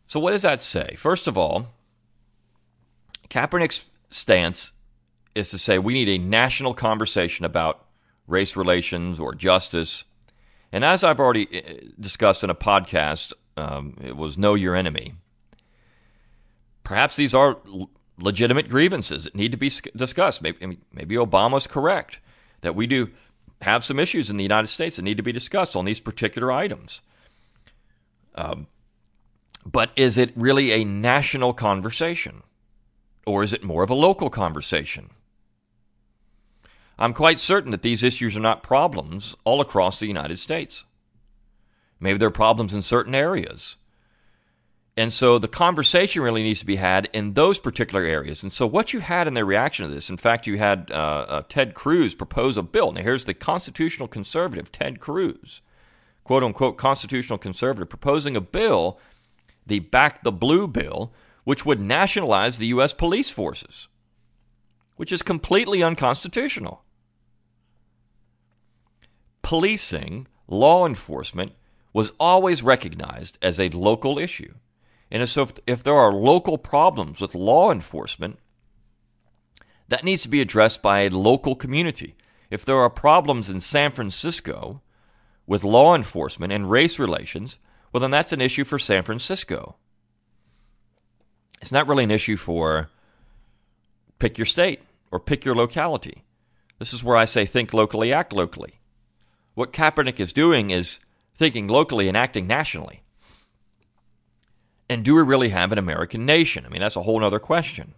So, 0.07 0.19
what 0.19 0.31
does 0.31 0.43
that 0.43 0.61
say? 0.61 0.95
First 0.95 1.27
of 1.27 1.37
all, 1.37 1.67
Kaepernick's 3.29 3.85
stance 4.15 4.71
is 5.35 5.49
to 5.49 5.57
say 5.57 5.77
we 5.77 5.93
need 5.93 6.09
a 6.09 6.17
national 6.17 6.73
conversation 6.73 7.45
about 7.45 7.85
race 8.27 8.55
relations 8.55 9.19
or 9.19 9.35
justice. 9.35 10.05
And 10.71 10.83
as 10.83 11.03
I've 11.03 11.19
already 11.19 11.47
uh, 11.57 11.91
discussed 11.99 12.43
in 12.43 12.49
a 12.49 12.55
podcast, 12.55 13.33
um, 13.57 13.97
it 14.01 14.15
was 14.15 14.37
Know 14.37 14.53
Your 14.53 14.75
Enemy. 14.75 15.15
Perhaps 16.83 17.15
these 17.15 17.33
are 17.33 17.57
legitimate 18.17 18.69
grievances 18.69 19.25
that 19.25 19.35
need 19.35 19.51
to 19.51 19.57
be 19.57 19.71
discussed. 19.95 20.41
Maybe, 20.41 20.79
maybe 20.93 21.15
Obama's 21.15 21.67
correct 21.67 22.19
that 22.61 22.75
we 22.75 22.87
do 22.87 23.09
have 23.61 23.83
some 23.83 23.99
issues 23.99 24.29
in 24.29 24.37
the 24.37 24.43
United 24.43 24.67
States 24.67 24.95
that 24.95 25.01
need 25.01 25.17
to 25.17 25.23
be 25.23 25.31
discussed 25.31 25.75
on 25.75 25.85
these 25.85 25.99
particular 25.99 26.51
items. 26.51 27.01
Um, 28.35 28.67
but 29.65 29.91
is 29.95 30.17
it 30.17 30.31
really 30.35 30.71
a 30.71 30.85
national 30.85 31.53
conversation? 31.53 32.43
Or 33.25 33.43
is 33.43 33.53
it 33.53 33.63
more 33.63 33.83
of 33.83 33.89
a 33.89 33.95
local 33.95 34.29
conversation? 34.29 35.09
I'm 36.97 37.13
quite 37.13 37.39
certain 37.39 37.71
that 37.71 37.81
these 37.81 38.03
issues 38.03 38.37
are 38.37 38.41
not 38.41 38.63
problems 38.63 39.35
all 39.43 39.61
across 39.61 39.99
the 39.99 40.07
United 40.07 40.39
States. 40.39 40.85
Maybe 41.99 42.17
they're 42.17 42.29
problems 42.29 42.73
in 42.73 42.81
certain 42.81 43.15
areas. 43.15 43.77
And 44.97 45.11
so 45.11 45.37
the 45.37 45.49
conversation 45.49 46.21
really 46.21 46.43
needs 46.43 46.61
to 46.61 46.65
be 46.65 46.77
had 46.77 47.09
in 47.11 47.33
those 47.33 47.59
particular 47.59 48.03
areas. 48.03 48.43
And 48.43 48.51
so 48.51 48.65
what 48.65 48.93
you 48.93 49.01
had 49.01 49.27
in 49.27 49.33
their 49.33 49.45
reaction 49.45 49.87
to 49.87 49.93
this, 49.93 50.09
in 50.09 50.15
fact, 50.15 50.47
you 50.47 50.57
had 50.57 50.89
uh, 50.89 51.25
uh, 51.27 51.41
Ted 51.49 51.73
Cruz 51.73 52.15
propose 52.15 52.55
a 52.55 52.63
bill. 52.63 52.93
Now, 52.93 53.01
here's 53.01 53.25
the 53.25 53.33
constitutional 53.33 54.07
conservative, 54.07 54.71
Ted 54.71 55.01
Cruz, 55.01 55.61
quote 56.23 56.43
unquote 56.43 56.77
constitutional 56.77 57.37
conservative, 57.37 57.89
proposing 57.89 58.37
a 58.37 58.41
bill 58.41 58.97
the 59.67 59.79
Back 59.79 60.23
the 60.23 60.31
Blue 60.31 60.67
bill, 60.67 61.11
which 61.45 61.65
would 61.65 61.79
nationalize 61.79 62.57
the 62.57 62.67
U.S. 62.67 62.93
police 62.93 63.29
forces, 63.29 63.87
which 64.97 65.11
is 65.11 65.21
completely 65.21 65.81
unconstitutional. 65.81 66.83
Policing, 69.41 70.27
law 70.47 70.85
enforcement, 70.85 71.53
was 71.93 72.11
always 72.19 72.61
recognized 72.61 73.37
as 73.41 73.59
a 73.59 73.69
local 73.69 74.19
issue. 74.19 74.55
And 75.09 75.29
so, 75.29 75.43
if, 75.43 75.53
if 75.65 75.83
there 75.83 75.93
are 75.93 76.11
local 76.11 76.57
problems 76.57 77.21
with 77.21 77.35
law 77.35 77.71
enforcement, 77.71 78.39
that 79.87 80.03
needs 80.03 80.23
to 80.23 80.29
be 80.29 80.41
addressed 80.41 80.81
by 80.81 81.01
a 81.01 81.09
local 81.09 81.55
community. 81.55 82.15
If 82.49 82.65
there 82.65 82.79
are 82.79 82.89
problems 82.89 83.49
in 83.49 83.61
San 83.61 83.91
Francisco 83.91 84.81
with 85.45 85.63
law 85.63 85.95
enforcement 85.95 86.51
and 86.51 86.71
race 86.71 86.97
relations, 86.97 87.59
well, 87.93 88.01
then 88.01 88.11
that's 88.11 88.33
an 88.33 88.41
issue 88.41 88.63
for 88.63 88.79
San 88.79 89.03
Francisco. 89.03 89.77
It's 91.65 91.71
not 91.71 91.87
really 91.87 92.03
an 92.03 92.11
issue 92.11 92.37
for 92.37 92.89
pick 94.19 94.37
your 94.37 94.45
state 94.45 94.81
or 95.09 95.19
pick 95.19 95.43
your 95.43 95.55
locality. 95.55 96.23
This 96.77 96.93
is 96.93 97.03
where 97.03 97.17
I 97.17 97.25
say 97.25 97.47
think 97.47 97.73
locally, 97.73 98.13
act 98.13 98.33
locally. 98.33 98.81
What 99.55 99.73
Kaepernick 99.73 100.19
is 100.19 100.31
doing 100.31 100.69
is 100.69 100.99
thinking 101.33 101.67
locally 101.67 102.07
and 102.07 102.15
acting 102.15 102.45
nationally. 102.45 103.01
And 104.87 105.03
do 105.03 105.15
we 105.15 105.23
really 105.23 105.49
have 105.49 105.71
an 105.71 105.79
American 105.79 106.23
nation? 106.23 106.67
I 106.67 106.69
mean, 106.69 106.81
that's 106.81 106.95
a 106.95 107.01
whole 107.01 107.23
other 107.23 107.39
question. 107.39 107.95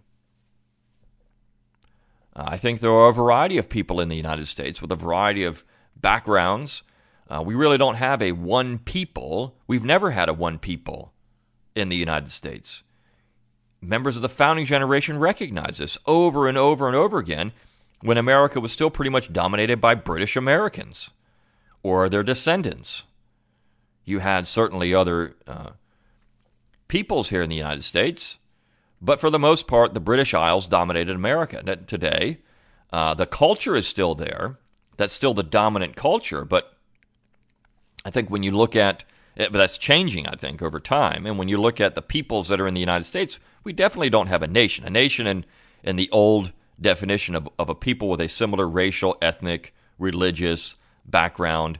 I 2.34 2.56
think 2.56 2.80
there 2.80 2.90
are 2.90 3.10
a 3.10 3.12
variety 3.12 3.58
of 3.58 3.68
people 3.68 4.00
in 4.00 4.08
the 4.08 4.16
United 4.16 4.46
States 4.46 4.80
with 4.80 4.90
a 4.92 4.96
variety 4.96 5.44
of 5.44 5.62
backgrounds 5.94 6.84
uh, 7.28 7.42
we 7.44 7.54
really 7.54 7.76
don't 7.76 7.96
have 7.96 8.22
a 8.22 8.32
one 8.32 8.78
people. 8.78 9.54
We've 9.66 9.84
never 9.84 10.12
had 10.12 10.30
a 10.30 10.32
one 10.32 10.58
people 10.58 11.12
in 11.74 11.90
the 11.90 11.96
United 11.96 12.32
States. 12.32 12.82
Members 13.80 14.16
of 14.16 14.22
the 14.22 14.28
founding 14.28 14.66
generation 14.66 15.18
recognize 15.18 15.78
this 15.78 15.98
over 16.06 16.48
and 16.48 16.58
over 16.58 16.88
and 16.88 16.96
over 16.96 17.18
again 17.18 17.52
when 18.00 18.18
America 18.18 18.60
was 18.60 18.72
still 18.72 18.90
pretty 18.90 19.10
much 19.10 19.32
dominated 19.32 19.80
by 19.80 19.94
British 19.94 20.36
Americans 20.36 21.10
or 21.82 22.08
their 22.08 22.22
descendants. 22.22 23.04
You 24.04 24.18
had 24.20 24.46
certainly 24.46 24.94
other 24.94 25.36
uh, 25.46 25.70
peoples 26.88 27.28
here 27.28 27.42
in 27.42 27.50
the 27.50 27.56
United 27.56 27.84
States, 27.84 28.38
but 29.00 29.20
for 29.20 29.30
the 29.30 29.38
most 29.38 29.66
part, 29.66 29.94
the 29.94 30.00
British 30.00 30.34
Isles 30.34 30.66
dominated 30.66 31.14
America. 31.14 31.62
Today, 31.86 32.38
uh, 32.92 33.14
the 33.14 33.26
culture 33.26 33.76
is 33.76 33.86
still 33.86 34.14
there. 34.14 34.58
That's 34.96 35.12
still 35.12 35.34
the 35.34 35.44
dominant 35.44 35.94
culture, 35.94 36.44
but 36.44 36.76
I 38.04 38.10
think 38.10 38.28
when 38.28 38.42
you 38.42 38.50
look 38.50 38.74
at 38.74 39.04
but 39.38 39.52
that's 39.52 39.78
changing, 39.78 40.26
I 40.26 40.34
think, 40.34 40.62
over 40.62 40.80
time. 40.80 41.24
And 41.24 41.38
when 41.38 41.46
you 41.46 41.60
look 41.60 41.80
at 41.80 41.94
the 41.94 42.02
peoples 42.02 42.48
that 42.48 42.60
are 42.60 42.66
in 42.66 42.74
the 42.74 42.80
United 42.80 43.04
States, 43.04 43.38
we 43.68 43.74
definitely 43.74 44.08
don't 44.08 44.28
have 44.28 44.42
a 44.42 44.46
nation. 44.46 44.86
A 44.86 44.90
nation 44.90 45.26
in, 45.26 45.44
in 45.82 45.96
the 45.96 46.08
old 46.10 46.52
definition 46.80 47.34
of, 47.34 47.50
of 47.58 47.68
a 47.68 47.74
people 47.74 48.08
with 48.08 48.18
a 48.18 48.26
similar 48.26 48.66
racial, 48.66 49.18
ethnic, 49.20 49.74
religious 49.98 50.76
background, 51.04 51.78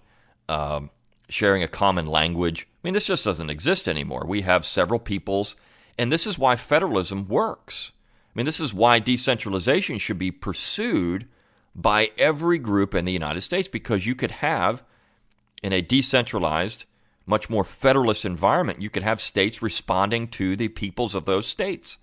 um, 0.50 0.90
sharing 1.30 1.62
a 1.62 1.68
common 1.68 2.04
language. 2.04 2.68
I 2.68 2.80
mean, 2.85 2.92
this 2.92 3.07
just 3.07 3.25
doesn't 3.25 3.49
exist 3.49 3.88
anymore. 3.88 4.26
We 4.28 4.42
have 4.42 4.66
several 4.66 5.00
peoples, 5.00 5.57
and 5.99 6.12
this 6.12 6.26
is 6.26 6.38
why 6.38 6.57
federalism 6.57 7.26
works. 7.26 7.92
I 8.26 8.33
mean, 8.35 8.45
this 8.45 8.61
is 8.61 8.75
why 8.75 8.99
decentralization 8.99 9.97
should 9.97 10.18
be 10.18 10.30
pursued 10.30 11.26
by 11.75 12.11
every 12.18 12.59
group 12.59 12.95
in 12.95 13.07
the 13.07 13.12
United 13.12 13.40
States 13.40 13.66
because 13.66 14.07
you 14.07 14.14
could 14.14 14.33
have 14.33 14.85
in 15.62 15.73
a 15.73 15.80
decentralized, 15.80 16.85
much 17.28 17.50
more 17.50 17.64
federalist 17.64 18.25
environment, 18.25 18.82
you 18.82 18.90
could 18.90 19.02
have 19.02 19.20
states 19.20 19.62
responding 19.62 20.28
to 20.28 20.56
the 20.56 20.68
peoples 20.68 21.14
of 21.14 21.25
those 21.25 21.47
states. 21.47 21.99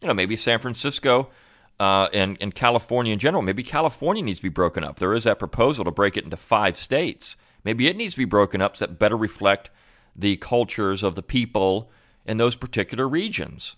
You 0.00 0.08
know, 0.08 0.14
maybe 0.14 0.34
San 0.34 0.58
Francisco 0.58 1.30
uh, 1.78 2.08
and, 2.12 2.36
and 2.40 2.54
California 2.54 3.12
in 3.12 3.18
general, 3.18 3.42
maybe 3.42 3.62
California 3.62 4.22
needs 4.22 4.38
to 4.38 4.44
be 4.44 4.48
broken 4.48 4.82
up. 4.82 4.98
There 4.98 5.12
is 5.12 5.24
that 5.24 5.38
proposal 5.38 5.84
to 5.84 5.90
break 5.90 6.16
it 6.16 6.24
into 6.24 6.36
five 6.36 6.76
states. 6.76 7.36
Maybe 7.64 7.86
it 7.86 7.96
needs 7.96 8.14
to 8.14 8.18
be 8.18 8.24
broken 8.24 8.62
up 8.62 8.76
so 8.76 8.86
that 8.86 8.98
better 8.98 9.16
reflect 9.16 9.70
the 10.16 10.36
cultures 10.36 11.02
of 11.02 11.14
the 11.14 11.22
people 11.22 11.90
in 12.24 12.38
those 12.38 12.56
particular 12.56 13.08
regions. 13.08 13.76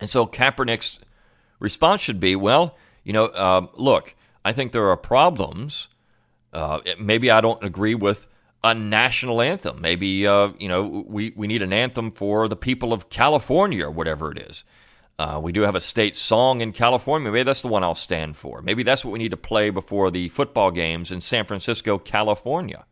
And 0.00 0.10
so 0.10 0.26
Kaepernick's 0.26 0.98
response 1.60 2.00
should 2.00 2.20
be, 2.20 2.34
well, 2.34 2.76
you 3.04 3.12
know, 3.12 3.26
uh, 3.26 3.66
look, 3.74 4.14
I 4.44 4.52
think 4.52 4.72
there 4.72 4.88
are 4.88 4.96
problems 4.96 5.88
uh, 6.52 6.80
maybe 6.98 7.30
I 7.30 7.40
don't 7.40 7.62
agree 7.62 7.94
with 7.94 8.26
a 8.62 8.74
national 8.74 9.40
anthem. 9.40 9.80
Maybe 9.80 10.26
uh, 10.26 10.50
you 10.58 10.68
know 10.68 11.04
we 11.06 11.32
we 11.36 11.46
need 11.46 11.62
an 11.62 11.72
anthem 11.72 12.10
for 12.10 12.48
the 12.48 12.56
people 12.56 12.92
of 12.92 13.08
California 13.08 13.86
or 13.86 13.90
whatever 13.90 14.30
it 14.32 14.38
is. 14.38 14.64
Uh, 15.18 15.38
we 15.38 15.52
do 15.52 15.62
have 15.62 15.74
a 15.74 15.80
state 15.80 16.16
song 16.16 16.62
in 16.62 16.72
California. 16.72 17.30
Maybe 17.30 17.42
that's 17.42 17.60
the 17.60 17.68
one 17.68 17.84
I'll 17.84 17.94
stand 17.94 18.36
for. 18.36 18.62
Maybe 18.62 18.82
that's 18.82 19.04
what 19.04 19.12
we 19.12 19.18
need 19.18 19.32
to 19.32 19.36
play 19.36 19.68
before 19.68 20.10
the 20.10 20.30
football 20.30 20.70
games 20.70 21.12
in 21.12 21.20
San 21.20 21.44
Francisco, 21.44 21.98
California. 21.98 22.86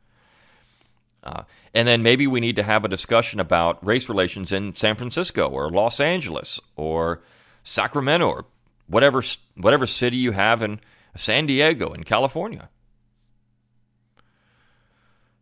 Uh, 1.25 1.45
and 1.73 1.89
then 1.89 2.03
maybe 2.03 2.27
we 2.27 2.41
need 2.41 2.57
to 2.57 2.63
have 2.63 2.85
a 2.85 2.89
discussion 2.89 3.41
about 3.41 3.85
race 3.85 4.09
relations 4.09 4.53
in 4.53 4.75
San 4.75 4.95
Francisco 4.95 5.49
or 5.49 5.71
Los 5.71 6.01
Angeles 6.01 6.61
or 6.77 7.23
Sacramento 7.63 8.29
or 8.29 8.45
whatever 8.89 9.23
whatever 9.57 9.87
city 9.87 10.17
you 10.17 10.33
have 10.33 10.63
in 10.63 10.81
San 11.17 11.47
Diego 11.47 11.93
in 11.93 12.05
California. 12.05 12.69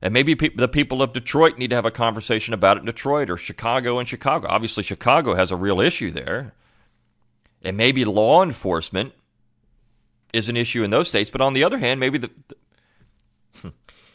And 0.02 0.12
maybe 0.12 0.34
pe- 0.34 0.54
the 0.54 0.68
people 0.68 1.02
of 1.02 1.12
Detroit 1.12 1.58
need 1.58 1.70
to 1.70 1.76
have 1.76 1.86
a 1.86 1.90
conversation 1.90 2.52
about 2.52 2.76
it 2.76 2.80
in 2.80 2.86
Detroit 2.86 3.30
or 3.30 3.36
Chicago 3.36 3.98
and 3.98 4.06
Chicago. 4.06 4.46
Obviously, 4.48 4.82
Chicago 4.82 5.34
has 5.34 5.50
a 5.50 5.56
real 5.56 5.80
issue 5.80 6.10
there. 6.10 6.54
And 7.62 7.76
maybe 7.76 8.04
law 8.04 8.42
enforcement 8.42 9.14
is 10.32 10.48
an 10.48 10.56
issue 10.56 10.82
in 10.82 10.90
those 10.90 11.08
states. 11.08 11.30
But 11.30 11.40
on 11.40 11.54
the 11.54 11.64
other 11.64 11.78
hand, 11.78 11.98
maybe 11.98 12.18
the, 12.18 12.30
the 13.62 13.72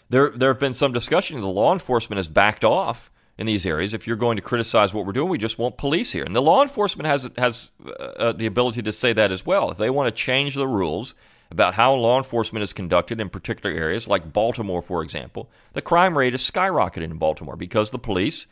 there 0.09 0.29
there 0.29 0.50
have 0.50 0.59
been 0.59 0.73
some 0.73 0.93
discussion. 0.93 1.39
The 1.39 1.47
law 1.47 1.73
enforcement 1.73 2.17
has 2.17 2.27
backed 2.27 2.63
off 2.63 3.09
in 3.38 3.47
these 3.47 3.65
areas. 3.65 3.93
If 3.93 4.05
you're 4.05 4.17
going 4.17 4.35
to 4.35 4.41
criticize 4.41 4.93
what 4.93 5.05
we're 5.05 5.13
doing, 5.13 5.29
we 5.29 5.38
just 5.38 5.57
want 5.57 5.77
police 5.77 6.11
here. 6.11 6.23
And 6.23 6.35
the 6.35 6.41
law 6.41 6.61
enforcement 6.61 7.07
has 7.07 7.29
has 7.38 7.71
uh, 7.85 7.89
uh 7.91 8.31
the 8.33 8.45
ability 8.45 8.83
to 8.83 8.93
say 8.93 9.13
that 9.13 9.31
as 9.31 9.45
well. 9.45 9.71
If 9.71 9.77
they 9.77 9.89
want 9.89 10.13
to 10.13 10.21
change 10.21 10.53
the 10.55 10.67
rules 10.67 11.15
about 11.51 11.75
how 11.75 11.93
law 11.93 12.17
enforcement 12.17 12.63
is 12.63 12.72
conducted 12.72 13.20
in 13.20 13.29
particular 13.29 13.75
areas, 13.75 14.08
like 14.08 14.31
Baltimore, 14.31 14.81
for 14.81 15.03
example, 15.03 15.51
the 15.74 15.81
crime 15.81 16.17
rate 16.17 16.34
is 16.34 16.50
skyrocketing 16.50 17.12
in 17.12 17.17
Baltimore 17.17 17.58
because 17.58 17.89
the 17.89 18.00
police 18.00 18.48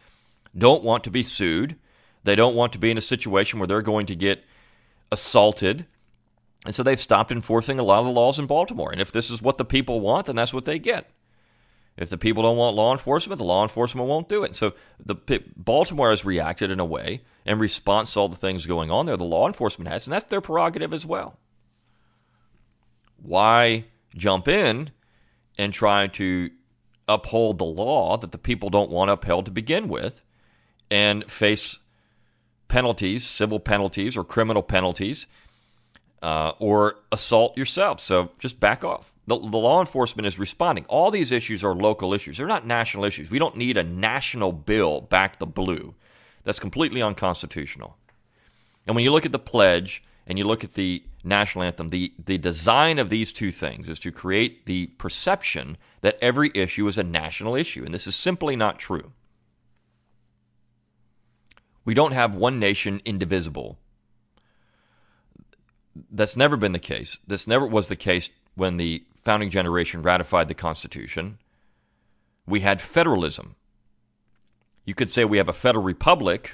don't 0.56 0.84
want 0.84 1.06
to 1.06 1.10
be 1.10 1.24
sued. 1.24 1.78
They 2.26 2.36
don't 2.36 2.56
want 2.56 2.74
to 2.74 2.78
be 2.78 2.92
in 2.92 2.98
a 2.98 3.02
situation 3.02 3.58
where 3.58 3.68
they're 3.68 3.82
going 3.82 4.06
to 4.08 4.16
get 4.16 4.44
assaulted. 5.14 5.86
And 6.66 6.76
so 6.76 6.84
they've 6.84 7.00
stopped 7.00 7.32
enforcing 7.32 7.80
a 7.80 7.84
lot 7.84 8.00
of 8.00 8.06
the 8.06 8.12
laws 8.12 8.38
in 8.38 8.48
Baltimore. 8.48 8.92
And 8.92 9.00
if 9.00 9.14
this 9.14 9.30
is 9.32 9.42
what 9.42 9.58
the 9.58 9.64
people 9.64 10.02
want, 10.02 10.26
then 10.26 10.36
that's 10.36 10.54
what 10.54 10.66
they 10.66 10.78
get. 10.78 11.10
If 11.96 12.10
the 12.10 12.18
people 12.18 12.44
don't 12.44 12.58
want 12.58 12.76
law 12.76 12.92
enforcement, 12.92 13.40
the 13.40 13.46
law 13.46 13.64
enforcement 13.64 14.10
won't 14.10 14.28
do 14.28 14.44
it. 14.44 14.58
So 14.58 14.74
the 15.04 15.16
Baltimore 15.56 16.10
has 16.10 16.26
reacted 16.26 16.70
in 16.70 16.82
a 16.82 16.86
way 16.86 17.22
in 17.46 17.60
response 17.60 18.14
to 18.14 18.20
all 18.20 18.30
the 18.30 18.36
things 18.36 18.66
going 18.66 18.92
on 18.92 19.06
there. 19.06 19.18
The 19.18 19.24
law 19.24 19.48
enforcement 19.48 19.90
has, 19.90 20.06
and 20.06 20.14
that's 20.14 20.26
their 20.26 20.42
prerogative 20.42 20.94
as 20.94 21.06
well. 21.06 21.38
Why 23.22 23.86
jump 24.16 24.48
in 24.48 24.92
and 25.58 25.74
try 25.74 26.08
to 26.08 26.50
uphold 27.08 27.58
the 27.58 27.66
law 27.66 28.18
that 28.18 28.32
the 28.32 28.38
people 28.38 28.70
don't 28.70 28.90
want 28.90 29.12
upheld 29.12 29.46
to 29.46 29.52
begin 29.52 29.88
with 29.88 30.24
and 30.90 31.30
face 31.30 31.80
penalties, 32.68 33.26
civil 33.26 33.60
penalties 33.60 34.16
or 34.16 34.24
criminal 34.24 34.64
penalties, 34.64 35.28
uh, 36.22 36.52
or 36.60 36.96
assault 37.12 37.58
yourself? 37.58 38.00
So 38.00 38.32
just 38.40 38.60
back 38.60 38.84
off. 38.84 39.14
The, 39.28 39.38
the 39.38 39.58
law 39.58 39.80
enforcement 39.80 40.26
is 40.26 40.40
responding. 40.40 40.86
All 40.86 41.12
these 41.12 41.32
issues 41.32 41.64
are 41.64 41.76
local 41.76 42.14
issues. 42.14 42.38
They're 42.38 42.48
not 42.48 42.66
national 42.66 43.06
issues. 43.06 43.30
We 43.30 43.40
don't 43.40 43.58
need 43.58 43.78
a 43.78 43.84
national 43.84 44.52
bill 44.52 45.02
back 45.02 45.40
the 45.40 45.46
blue. 45.46 45.94
That's 46.44 46.60
completely 46.60 47.02
unconstitutional. 47.02 47.98
And 48.88 48.96
when 48.96 49.04
you 49.04 49.12
look 49.12 49.26
at 49.26 49.32
the 49.32 49.40
pledge 49.40 50.04
and 50.30 50.38
you 50.38 50.46
look 50.46 50.64
at 50.64 50.76
the 50.76 51.04
national 51.24 51.64
anthem, 51.64 51.90
the, 51.90 52.14
the 52.24 52.38
design 52.38 53.00
of 53.00 53.10
these 53.10 53.34
two 53.34 53.52
things 53.52 53.90
is 53.90 53.98
to 54.00 54.12
create 54.12 54.68
the 54.68 54.86
perception 54.98 55.76
that 56.02 56.20
every 56.22 56.52
issue 56.54 56.88
is 56.88 57.00
a 57.00 57.04
national 57.04 57.56
issue. 57.56 57.84
And 57.84 57.94
this 57.94 58.06
is 58.06 58.16
simply 58.16 58.56
not 58.56 58.78
true. 58.78 59.12
We 61.84 61.96
don't 61.96 62.12
have 62.12 62.36
one 62.36 62.60
nation 62.60 63.02
indivisible. 63.04 63.80
That's 66.12 66.38
never 66.38 66.56
been 66.56 66.74
the 66.74 66.80
case. 66.80 67.18
This 67.26 67.48
never 67.48 67.66
was 67.66 67.88
the 67.88 67.96
case 67.96 68.30
when 68.54 68.78
the 68.78 69.04
founding 69.24 69.50
generation 69.50 70.04
ratified 70.04 70.48
the 70.48 70.54
Constitution, 70.54 71.40
we 72.46 72.60
had 72.60 72.82
federalism. 72.82 73.56
You 74.86 74.94
could 74.94 75.10
say 75.10 75.26
we 75.26 75.38
have 75.38 75.50
a 75.50 75.54
federal 75.54 75.84
republic, 75.84 76.54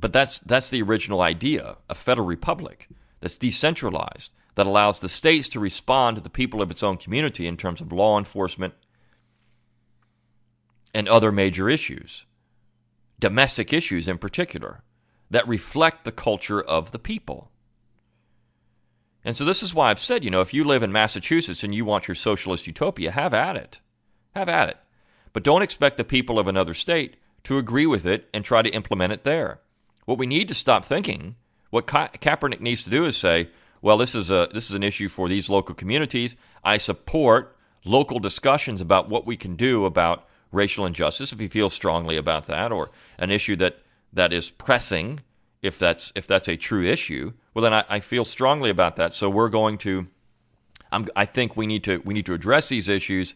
but 0.00 0.12
that's, 0.12 0.38
that's 0.40 0.70
the 0.70 0.82
original 0.82 1.20
idea 1.20 1.76
a 1.88 1.94
federal 1.94 2.26
republic 2.26 2.88
that's 3.20 3.36
decentralized, 3.36 4.32
that 4.54 4.66
allows 4.66 5.00
the 5.00 5.08
states 5.08 5.48
to 5.50 5.60
respond 5.60 6.16
to 6.16 6.22
the 6.22 6.30
people 6.30 6.62
of 6.62 6.70
its 6.70 6.82
own 6.82 6.96
community 6.96 7.46
in 7.46 7.56
terms 7.56 7.80
of 7.80 7.92
law 7.92 8.18
enforcement 8.18 8.74
and 10.94 11.08
other 11.08 11.30
major 11.30 11.68
issues, 11.68 12.24
domestic 13.18 13.72
issues 13.72 14.08
in 14.08 14.18
particular, 14.18 14.82
that 15.30 15.46
reflect 15.46 16.04
the 16.04 16.12
culture 16.12 16.60
of 16.60 16.92
the 16.92 16.98
people. 16.98 17.50
And 19.22 19.36
so 19.36 19.44
this 19.44 19.62
is 19.62 19.74
why 19.74 19.90
I've 19.90 20.00
said, 20.00 20.24
you 20.24 20.30
know, 20.30 20.40
if 20.40 20.54
you 20.54 20.64
live 20.64 20.82
in 20.82 20.90
Massachusetts 20.90 21.62
and 21.62 21.74
you 21.74 21.84
want 21.84 22.08
your 22.08 22.14
socialist 22.14 22.66
utopia, 22.66 23.10
have 23.10 23.34
at 23.34 23.54
it. 23.54 23.80
Have 24.34 24.48
at 24.48 24.70
it. 24.70 24.78
But 25.32 25.44
don't 25.44 25.62
expect 25.62 25.98
the 25.98 26.04
people 26.04 26.38
of 26.38 26.48
another 26.48 26.74
state 26.74 27.16
to 27.44 27.58
agree 27.58 27.86
with 27.86 28.06
it 28.06 28.28
and 28.32 28.44
try 28.44 28.62
to 28.62 28.70
implement 28.70 29.12
it 29.12 29.24
there. 29.24 29.60
What 30.04 30.18
we 30.18 30.26
need 30.26 30.48
to 30.48 30.54
stop 30.54 30.84
thinking, 30.84 31.36
what 31.70 31.86
Ka- 31.86 32.08
Kaepernick 32.08 32.60
needs 32.60 32.84
to 32.84 32.90
do 32.90 33.04
is 33.04 33.16
say, 33.16 33.48
well, 33.82 33.96
this 33.96 34.14
is 34.14 34.30
a 34.30 34.48
this 34.52 34.68
is 34.68 34.74
an 34.74 34.82
issue 34.82 35.08
for 35.08 35.28
these 35.28 35.48
local 35.48 35.74
communities. 35.74 36.36
I 36.62 36.76
support 36.76 37.56
local 37.84 38.18
discussions 38.18 38.80
about 38.80 39.08
what 39.08 39.26
we 39.26 39.36
can 39.36 39.56
do 39.56 39.84
about 39.86 40.26
racial 40.52 40.84
injustice 40.84 41.32
if 41.32 41.38
he 41.38 41.48
feels 41.48 41.72
strongly 41.72 42.16
about 42.16 42.46
that 42.46 42.72
or 42.72 42.90
an 43.18 43.30
issue 43.30 43.56
that 43.56 43.78
that 44.12 44.32
is 44.32 44.50
pressing 44.50 45.20
if 45.62 45.78
that's 45.78 46.12
if 46.14 46.26
that's 46.26 46.48
a 46.48 46.56
true 46.56 46.84
issue 46.84 47.32
well, 47.54 47.62
then 47.62 47.74
I, 47.74 47.84
I 47.88 48.00
feel 48.00 48.24
strongly 48.24 48.70
about 48.70 48.96
that. 48.96 49.14
So 49.14 49.28
we're 49.28 49.48
going 49.48 49.78
to. 49.78 50.06
I'm, 50.92 51.06
I 51.14 51.24
think 51.24 51.56
we 51.56 51.66
need 51.66 51.84
to 51.84 52.00
we 52.04 52.14
need 52.14 52.26
to 52.26 52.34
address 52.34 52.68
these 52.68 52.88
issues. 52.88 53.34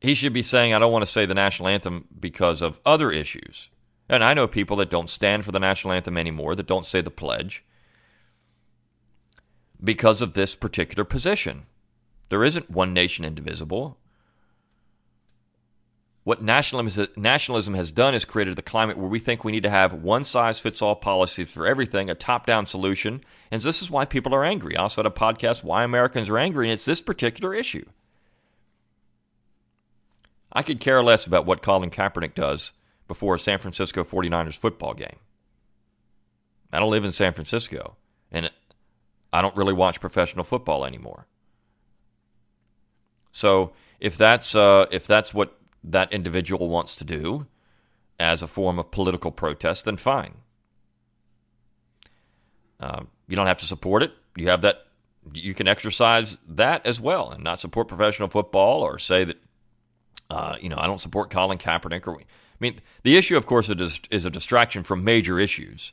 He 0.00 0.14
should 0.14 0.32
be 0.32 0.42
saying, 0.42 0.74
"I 0.74 0.78
don't 0.78 0.92
want 0.92 1.04
to 1.04 1.10
say 1.10 1.26
the 1.26 1.34
national 1.34 1.68
anthem 1.68 2.06
because 2.18 2.62
of 2.62 2.80
other 2.84 3.10
issues." 3.10 3.68
And 4.12 4.22
I 4.22 4.34
know 4.34 4.46
people 4.46 4.76
that 4.76 4.90
don't 4.90 5.08
stand 5.08 5.46
for 5.46 5.52
the 5.52 5.58
national 5.58 5.94
anthem 5.94 6.18
anymore, 6.18 6.54
that 6.54 6.66
don't 6.66 6.84
say 6.84 7.00
the 7.00 7.10
pledge 7.10 7.64
because 9.82 10.20
of 10.20 10.34
this 10.34 10.54
particular 10.54 11.02
position. 11.02 11.62
There 12.28 12.44
isn't 12.44 12.70
one 12.70 12.92
nation 12.92 13.24
indivisible. 13.24 13.96
What 16.24 16.42
nationalism 16.42 17.74
has 17.74 17.90
done 17.90 18.14
is 18.14 18.26
created 18.26 18.56
the 18.56 18.62
climate 18.62 18.98
where 18.98 19.08
we 19.08 19.18
think 19.18 19.44
we 19.44 19.50
need 19.50 19.62
to 19.62 19.70
have 19.70 19.94
one 19.94 20.24
size 20.24 20.60
fits 20.60 20.82
all 20.82 20.94
policies 20.94 21.50
for 21.50 21.66
everything, 21.66 22.10
a 22.10 22.14
top 22.14 22.44
down 22.44 22.66
solution. 22.66 23.24
And 23.50 23.62
this 23.62 23.80
is 23.80 23.90
why 23.90 24.04
people 24.04 24.34
are 24.34 24.44
angry. 24.44 24.76
I 24.76 24.82
also 24.82 25.02
had 25.02 25.10
a 25.10 25.14
podcast, 25.14 25.64
Why 25.64 25.84
Americans 25.84 26.28
Are 26.28 26.36
Angry, 26.36 26.66
and 26.66 26.74
it's 26.74 26.84
this 26.84 27.00
particular 27.00 27.54
issue. 27.54 27.86
I 30.52 30.62
could 30.62 30.80
care 30.80 31.02
less 31.02 31.26
about 31.26 31.46
what 31.46 31.62
Colin 31.62 31.90
Kaepernick 31.90 32.34
does 32.34 32.72
before 33.12 33.34
a 33.34 33.38
San 33.38 33.58
Francisco 33.58 34.04
49ers 34.04 34.56
football 34.56 34.94
game. 34.94 35.18
I 36.72 36.80
don't 36.80 36.90
live 36.90 37.04
in 37.04 37.12
San 37.12 37.34
Francisco, 37.34 37.96
and 38.30 38.50
I 39.34 39.42
don't 39.42 39.54
really 39.54 39.74
watch 39.74 40.00
professional 40.00 40.44
football 40.44 40.86
anymore. 40.86 41.26
So 43.30 43.72
if 44.00 44.16
that's 44.16 44.54
uh, 44.54 44.86
if 44.90 45.06
that's 45.06 45.34
what 45.34 45.58
that 45.84 46.10
individual 46.10 46.70
wants 46.70 46.96
to 46.96 47.04
do 47.04 47.46
as 48.18 48.40
a 48.40 48.46
form 48.46 48.78
of 48.78 48.90
political 48.90 49.30
protest, 49.30 49.84
then 49.84 49.98
fine. 49.98 50.36
Uh, 52.80 53.02
you 53.28 53.36
don't 53.36 53.46
have 53.46 53.60
to 53.60 53.66
support 53.66 54.02
it. 54.02 54.12
You 54.36 54.48
have 54.48 54.62
that. 54.62 54.86
You 55.34 55.52
can 55.52 55.68
exercise 55.68 56.38
that 56.48 56.86
as 56.86 56.98
well, 56.98 57.30
and 57.30 57.44
not 57.44 57.60
support 57.60 57.88
professional 57.88 58.28
football, 58.28 58.80
or 58.80 58.98
say 58.98 59.24
that 59.24 59.36
uh, 60.30 60.56
you 60.62 60.70
know 60.70 60.78
I 60.78 60.86
don't 60.86 60.98
support 60.98 61.28
Colin 61.28 61.58
Kaepernick. 61.58 62.06
Or 62.06 62.22
mean, 62.62 62.80
the 63.02 63.16
issue, 63.16 63.36
of 63.36 63.44
course, 63.44 63.68
is 63.68 64.24
a 64.24 64.30
distraction 64.30 64.82
from 64.82 65.04
major 65.04 65.38
issues 65.38 65.92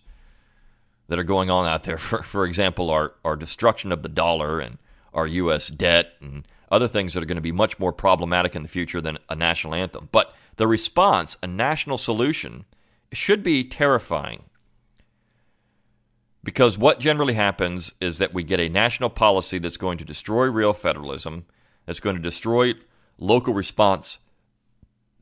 that 1.08 1.20
are 1.20 1.24
going 1.24 1.50
on 1.50 1.68
out 1.68 1.84
there. 1.84 1.98
For 2.10 2.24
for 2.24 2.46
example, 2.46 2.90
our 2.90 3.14
our 3.26 3.36
destruction 3.36 3.92
of 3.92 4.04
the 4.04 4.10
dollar 4.10 4.60
and 4.60 4.78
our 5.14 5.28
U.S. 5.28 5.68
debt 5.68 6.14
and 6.22 6.48
other 6.72 6.88
things 6.88 7.14
that 7.14 7.24
are 7.24 7.26
going 7.26 7.36
to 7.36 7.42
be 7.42 7.52
much 7.52 7.80
more 7.80 7.92
problematic 7.92 8.56
in 8.56 8.62
the 8.62 8.70
future 8.70 9.02
than 9.02 9.18
a 9.28 9.36
national 9.36 9.74
anthem. 9.74 10.08
But 10.12 10.34
the 10.58 10.68
response, 10.68 11.36
a 11.42 11.48
national 11.48 11.98
solution, 11.98 12.66
should 13.12 13.44
be 13.44 13.64
terrifying. 13.64 14.44
Because 16.44 16.78
what 16.78 17.00
generally 17.00 17.34
happens 17.34 17.94
is 18.00 18.20
that 18.20 18.34
we 18.34 18.44
get 18.44 18.60
a 18.60 18.70
national 18.70 19.10
policy 19.10 19.58
that's 19.58 19.78
going 19.78 19.98
to 19.98 20.06
destroy 20.06 20.46
real 20.46 20.74
federalism, 20.74 21.46
that's 21.86 22.00
going 22.00 22.16
to 22.16 22.22
destroy 22.22 22.76
local 23.18 23.54
response 23.54 24.20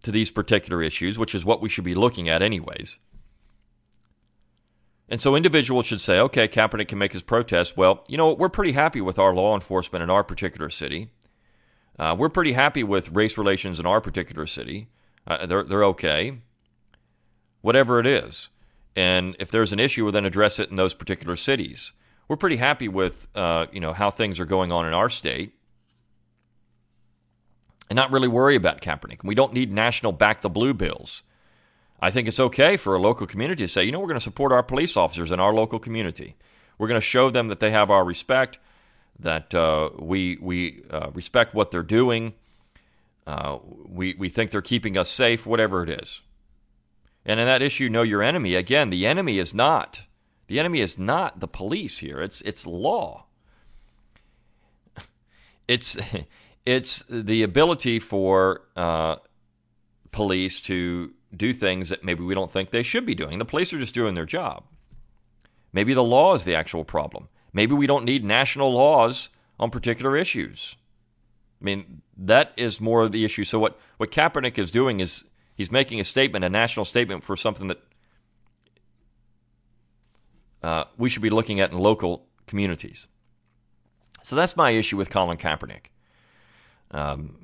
to 0.03 0.12
these 0.12 0.31
particular 0.31 0.81
issues, 0.81 1.17
which 1.17 1.36
is 1.36 1.45
what 1.45 1.62
we 1.62 1.69
should 1.69 1.83
be 1.83 1.95
looking 1.95 2.29
at, 2.29 2.41
anyways. 2.41 2.97
And 5.10 5.21
so 5.21 5.36
individuals 5.36 5.86
should 5.86 6.01
say, 6.01 6.19
okay, 6.19 6.47
Kaepernick 6.47 6.89
can 6.89 6.97
make 6.97 7.13
his 7.13 7.23
protest. 7.23 7.77
Well, 7.77 8.03
you 8.07 8.17
know, 8.17 8.33
we're 8.33 8.49
pretty 8.49 8.73
happy 8.73 8.99
with 8.99 9.17
our 9.17 9.33
law 9.33 9.55
enforcement 9.55 10.03
in 10.03 10.10
our 10.10 10.23
particular 10.23 10.69
city. 10.69 11.12
Uh, 11.97 12.15
we're 12.17 12.29
pretty 12.29 12.53
happy 12.53 12.83
with 12.83 13.12
race 13.12 13.38
relations 13.38 13.79
in 13.79 13.86
our 13.86 14.01
particular 14.01 14.45
city. 14.45 14.89
Uh, 15.25 15.45
they're, 15.45 15.63
they're 15.63 15.86
okay. 15.86 16.39
Whatever 17.62 17.99
it 17.99 18.05
is. 18.05 18.49
And 18.95 19.36
if 19.39 19.49
there's 19.51 19.71
an 19.71 19.79
issue, 19.79 20.03
we'll 20.03 20.12
then 20.12 20.25
address 20.25 20.60
it 20.60 20.69
in 20.69 20.75
those 20.75 20.93
particular 20.93 21.36
cities. 21.36 21.93
We're 22.27 22.36
pretty 22.36 22.57
happy 22.57 22.88
with 22.88 23.27
uh, 23.36 23.67
you 23.71 23.79
know 23.79 23.93
how 23.93 24.10
things 24.10 24.39
are 24.39 24.45
going 24.45 24.71
on 24.71 24.86
in 24.86 24.93
our 24.93 25.10
state, 25.10 25.53
and 27.89 27.95
not 27.95 28.12
really 28.12 28.28
worry 28.28 28.56
about 28.56 28.82
Kaepernick. 28.82 29.23
We 29.23 29.36
don't 29.36 29.54
need 29.54 29.71
national 29.71 30.12
back 30.12 30.41
the 30.41 30.50
blue 30.50 30.73
bills. 30.73 31.23
I 32.00 32.12
think 32.12 32.28
it's 32.28 32.39
okay 32.39 32.78
for 32.78 32.95
a 32.95 33.02
local 33.02 33.26
community 33.26 33.63
to 33.63 33.67
say, 33.67 33.84
you 33.84 33.91
know, 33.91 34.00
we're 34.00 34.08
going 34.08 34.19
to 34.19 34.23
support 34.23 34.52
our 34.52 34.63
police 34.63 34.95
officers 34.95 35.32
in 35.32 35.39
our 35.39 35.54
local 35.54 35.80
community. 35.80 36.36
We're 36.78 36.88
going 36.88 37.00
to 37.00 37.06
show 37.06 37.30
them 37.30 37.47
that 37.47 37.60
they 37.60 37.71
have 37.71 37.89
our 37.89 38.06
respect, 38.06 38.60
that 39.19 39.56
uh, 39.56 39.89
we 39.97 40.38
we 40.39 40.84
uh, 40.91 41.10
respect 41.13 41.56
what 41.56 41.71
they're 41.71 41.82
doing. 41.82 42.34
Uh, 43.26 43.58
we 43.88 44.13
we 44.13 44.30
think 44.30 44.52
they're 44.52 44.62
keeping 44.62 44.95
us 44.95 45.10
safe, 45.10 45.45
whatever 45.45 45.82
it 45.82 45.89
is. 45.89 46.21
And 47.26 47.39
in 47.39 47.47
that 47.47 47.63
issue, 47.63 47.89
know 47.89 48.04
your 48.04 48.21
enemy. 48.21 48.54
Again, 48.54 48.91
the 48.91 49.08
enemy 49.08 49.39
is 49.39 49.56
not 49.56 50.04
the 50.47 50.60
enemy 50.60 50.80
is 50.80 50.97
not 50.97 51.39
the 51.39 51.47
police 51.47 51.97
here. 52.00 52.21
It's 52.21 52.41
it's 52.41 52.65
law. 52.65 53.26
It's 55.67 55.97
it's 56.67 57.01
the 57.10 57.43
ability 57.43 57.97
for 57.97 58.63
uh, 58.75 59.15
police 60.12 60.60
to 60.60 61.13
do 61.34 61.53
things 61.53 61.88
that 61.88 62.03
maybe 62.03 62.25
we 62.25 62.36
don't 62.36 62.51
think 62.51 62.71
they 62.71 62.84
should 62.84 63.06
be 63.06 63.15
doing. 63.15 63.38
The 63.38 63.45
police 63.45 63.71
are 63.71 63.80
just 63.80 63.93
doing 63.93 64.15
their 64.15 64.25
job. 64.25 64.65
Maybe 65.71 65.93
the 65.93 66.03
law 66.03 66.34
is 66.34 66.43
the 66.43 66.56
actual 66.56 66.84
problem. 66.84 67.30
Maybe 67.53 67.73
we 67.73 67.88
don't 67.88 68.03
need 68.03 68.25
national 68.25 68.73
laws 68.73 69.30
on 69.58 69.69
particular 69.71 70.17
issues. 70.17 70.75
I 71.62 71.63
mean, 71.63 72.01
that 72.17 72.51
is 72.58 72.82
more 72.82 73.03
of 73.03 73.13
the 73.13 73.23
issue. 73.23 73.45
So 73.45 73.60
what, 73.60 73.80
what 73.95 74.12
Kaepernick 74.12 74.58
is 74.58 74.69
doing 74.69 74.99
is 74.99 75.23
he's 75.56 75.71
making 75.71 76.01
a 76.01 76.03
statement, 76.03 76.43
a 76.43 76.49
national 76.49 76.84
statement 76.84 77.23
for 77.23 77.38
something 77.38 77.67
that 77.67 77.80
uh, 80.62 80.84
we 80.97 81.08
should 81.08 81.21
be 81.21 81.30
looking 81.30 81.62
at 81.62 81.71
in 81.71 81.77
local 81.77 82.25
communities. 82.45 83.08
So 84.21 84.36
that's 84.36 84.58
my 84.58 84.71
issue 84.71 84.97
with 84.97 85.10
Colin 85.10 85.38
Kaepernick. 85.38 85.91
Um, 86.91 87.36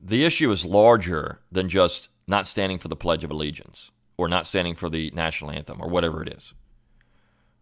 the 0.00 0.24
issue 0.24 0.50
is 0.50 0.64
larger 0.64 1.40
than 1.52 1.68
just 1.68 2.08
not 2.26 2.46
standing 2.46 2.78
for 2.78 2.88
the 2.88 2.96
Pledge 2.96 3.24
of 3.24 3.30
Allegiance 3.30 3.90
or 4.16 4.28
not 4.28 4.46
standing 4.46 4.74
for 4.74 4.88
the 4.88 5.10
national 5.14 5.50
anthem 5.50 5.80
or 5.80 5.88
whatever 5.88 6.22
it 6.22 6.32
is. 6.32 6.54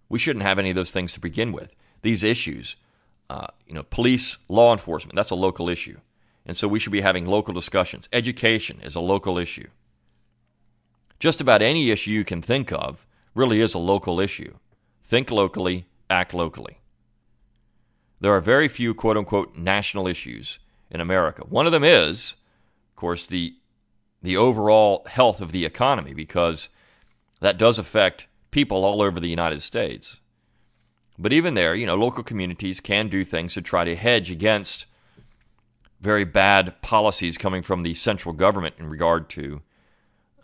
We 0.08 0.18
shouldn't 0.18 0.44
have 0.44 0.58
any 0.58 0.70
of 0.70 0.76
those 0.76 0.92
things 0.92 1.12
to 1.14 1.20
begin 1.20 1.52
with. 1.52 1.74
These 2.02 2.24
issues, 2.24 2.76
uh, 3.28 3.48
you 3.66 3.74
know, 3.74 3.82
police, 3.82 4.38
law 4.48 4.72
enforcement, 4.72 5.16
that's 5.16 5.30
a 5.30 5.36
local 5.36 5.68
issue. 5.68 5.98
And 6.46 6.56
so 6.56 6.66
we 6.66 6.78
should 6.78 6.92
be 6.92 7.02
having 7.02 7.26
local 7.26 7.52
discussions. 7.52 8.08
Education 8.12 8.80
is 8.82 8.94
a 8.94 9.00
local 9.00 9.36
issue. 9.36 9.68
Just 11.18 11.40
about 11.40 11.62
any 11.62 11.90
issue 11.90 12.12
you 12.12 12.24
can 12.24 12.40
think 12.40 12.72
of 12.72 13.06
really 13.34 13.60
is 13.60 13.74
a 13.74 13.78
local 13.78 14.20
issue. 14.20 14.54
Think 15.02 15.30
locally, 15.30 15.86
act 16.08 16.32
locally. 16.32 16.78
There 18.20 18.32
are 18.32 18.40
very 18.40 18.68
few 18.68 18.94
quote 18.94 19.16
unquote 19.16 19.56
national 19.56 20.06
issues 20.06 20.58
in 20.90 21.00
America. 21.00 21.42
One 21.48 21.66
of 21.66 21.72
them 21.72 21.84
is, 21.84 22.36
of 22.90 22.96
course, 22.96 23.26
the 23.26 23.54
the 24.20 24.36
overall 24.36 25.04
health 25.06 25.40
of 25.40 25.52
the 25.52 25.64
economy 25.64 26.12
because 26.12 26.68
that 27.40 27.56
does 27.56 27.78
affect 27.78 28.26
people 28.50 28.84
all 28.84 29.00
over 29.00 29.20
the 29.20 29.28
United 29.28 29.62
States. 29.62 30.20
But 31.18 31.32
even 31.32 31.54
there, 31.54 31.74
you 31.74 31.86
know, 31.86 31.94
local 31.94 32.24
communities 32.24 32.80
can 32.80 33.08
do 33.08 33.24
things 33.24 33.54
to 33.54 33.62
try 33.62 33.84
to 33.84 33.94
hedge 33.94 34.30
against 34.30 34.86
very 36.00 36.24
bad 36.24 36.80
policies 36.80 37.38
coming 37.38 37.62
from 37.62 37.82
the 37.82 37.94
central 37.94 38.32
government 38.32 38.76
in 38.78 38.88
regard 38.88 39.28
to 39.30 39.62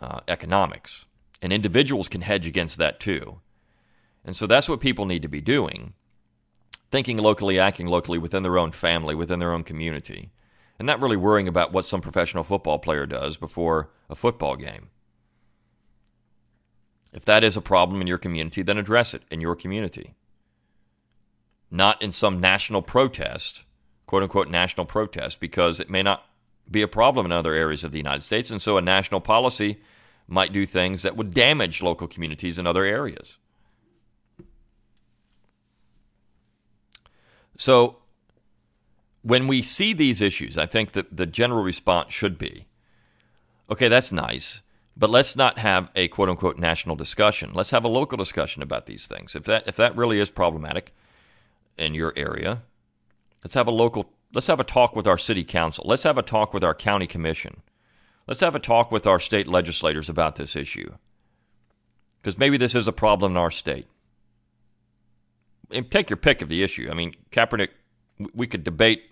uh, 0.01 0.19
economics. 0.27 1.05
And 1.41 1.53
individuals 1.53 2.09
can 2.09 2.21
hedge 2.21 2.45
against 2.45 2.77
that 2.77 2.99
too. 2.99 3.39
And 4.25 4.35
so 4.35 4.47
that's 4.47 4.67
what 4.67 4.79
people 4.79 5.05
need 5.05 5.21
to 5.21 5.27
be 5.27 5.41
doing 5.41 5.93
thinking 6.95 7.17
locally, 7.17 7.59
acting 7.59 7.87
locally 7.87 8.17
within 8.17 8.41
their 8.41 8.57
own 8.57 8.71
family, 8.71 9.13
within 9.13 9.37
their 9.37 9.51
own 9.51 9.65
community, 9.65 10.31
and 10.79 10.85
not 10.85 11.01
really 11.01 11.17
worrying 11.17 11.45
about 11.45 11.73
what 11.73 11.85
some 11.85 11.99
professional 11.99 12.41
football 12.41 12.79
player 12.79 13.05
does 13.05 13.35
before 13.35 13.89
a 14.09 14.15
football 14.15 14.55
game. 14.55 14.87
If 17.11 17.25
that 17.25 17.43
is 17.43 17.57
a 17.57 17.61
problem 17.61 17.99
in 17.99 18.07
your 18.07 18.17
community, 18.17 18.61
then 18.61 18.77
address 18.77 19.13
it 19.13 19.23
in 19.29 19.41
your 19.41 19.57
community. 19.57 20.13
Not 21.69 22.01
in 22.01 22.13
some 22.13 22.39
national 22.39 22.81
protest, 22.81 23.65
quote 24.05 24.23
unquote 24.23 24.49
national 24.49 24.85
protest, 24.85 25.41
because 25.41 25.81
it 25.81 25.89
may 25.89 26.01
not 26.01 26.23
be 26.71 26.81
a 26.81 26.87
problem 26.87 27.25
in 27.25 27.33
other 27.33 27.53
areas 27.53 27.83
of 27.83 27.91
the 27.91 27.97
United 27.97 28.21
States. 28.21 28.49
And 28.49 28.61
so 28.61 28.77
a 28.77 28.81
national 28.81 29.19
policy 29.19 29.81
might 30.29 30.53
do 30.53 30.65
things 30.65 31.01
that 31.01 31.17
would 31.17 31.33
damage 31.33 31.81
local 31.81 32.07
communities 32.07 32.57
in 32.57 32.65
other 32.65 32.85
areas. 32.85 33.37
So 37.57 37.97
when 39.21 39.47
we 39.47 39.61
see 39.61 39.93
these 39.93 40.21
issues, 40.21 40.57
I 40.57 40.65
think 40.65 40.91
that 40.91 41.15
the 41.15 41.25
general 41.25 41.63
response 41.63 42.13
should 42.13 42.37
be 42.37 42.67
okay, 43.69 43.87
that's 43.87 44.11
nice, 44.11 44.61
but 44.95 45.09
let's 45.09 45.35
not 45.35 45.59
have 45.59 45.89
a 45.95 46.07
quote 46.07 46.29
unquote 46.29 46.57
national 46.57 46.95
discussion. 46.95 47.51
Let's 47.53 47.71
have 47.71 47.83
a 47.83 47.89
local 47.89 48.17
discussion 48.17 48.61
about 48.61 48.85
these 48.85 49.07
things. 49.07 49.35
If 49.35 49.43
that 49.43 49.67
if 49.67 49.75
that 49.77 49.95
really 49.95 50.19
is 50.19 50.29
problematic 50.29 50.93
in 51.77 51.93
your 51.93 52.13
area, 52.15 52.61
let's 53.43 53.55
have 53.55 53.67
a 53.67 53.71
local 53.71 54.11
let's 54.33 54.47
have 54.47 54.59
a 54.59 54.63
talk 54.63 54.95
with 54.95 55.07
our 55.07 55.17
city 55.17 55.43
council. 55.43 55.85
Let's 55.87 56.03
have 56.03 56.17
a 56.17 56.23
talk 56.23 56.53
with 56.53 56.63
our 56.63 56.75
county 56.75 57.07
commission. 57.07 57.61
Let's 58.27 58.41
have 58.41 58.55
a 58.55 58.59
talk 58.59 58.91
with 58.91 59.05
our 59.05 59.19
state 59.19 59.47
legislators 59.47 60.09
about 60.09 60.35
this 60.35 60.55
issue. 60.55 60.95
Because 62.21 62.39
maybe 62.39 62.57
this 62.57 62.73
is 62.73 62.87
a 62.87 62.91
problem 62.91 63.33
in 63.33 63.37
our 63.37 63.51
state 63.51 63.87
take 65.89 66.09
your 66.09 66.17
pick 66.17 66.41
of 66.41 66.49
the 66.49 66.63
issue. 66.63 66.89
I 66.91 66.93
mean, 66.93 67.15
Kaepernick, 67.31 67.69
we 68.33 68.47
could 68.47 68.63
debate, 68.63 69.03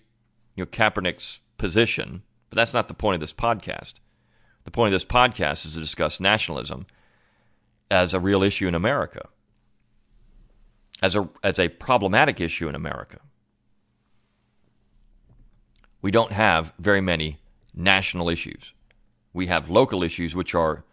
you 0.56 0.64
know, 0.64 0.70
Kaepernick's 0.70 1.40
position, 1.58 2.24
but 2.50 2.56
that's 2.56 2.74
not 2.74 2.88
the 2.88 2.94
point 2.94 3.16
of 3.16 3.22
this 3.22 3.34
podcast. 3.34 3.96
The 4.64 4.72
point 4.72 4.94
of 4.94 5.00
this 5.00 5.06
podcast 5.06 5.66
is 5.66 5.74
to 5.74 5.80
discuss 5.80 6.20
nationalism 6.20 6.86
as 7.92 8.14
a 8.14 8.20
real 8.20 8.44
issue 8.44 8.68
in 8.68 8.76
America, 8.76 9.28
as 11.02 11.16
a 11.16 11.30
as 11.44 11.60
a 11.60 11.68
problematic 11.68 12.40
issue 12.40 12.70
in 12.70 12.76
America. 12.76 13.20
We 16.02 16.12
don't 16.12 16.32
have 16.32 16.74
very 16.80 17.02
many 17.02 17.40
national 17.74 18.30
issues. 18.30 18.74
We 19.34 19.48
have 19.48 19.70
local 19.70 20.04
issues 20.04 20.36
which 20.36 20.54
are 20.54 20.86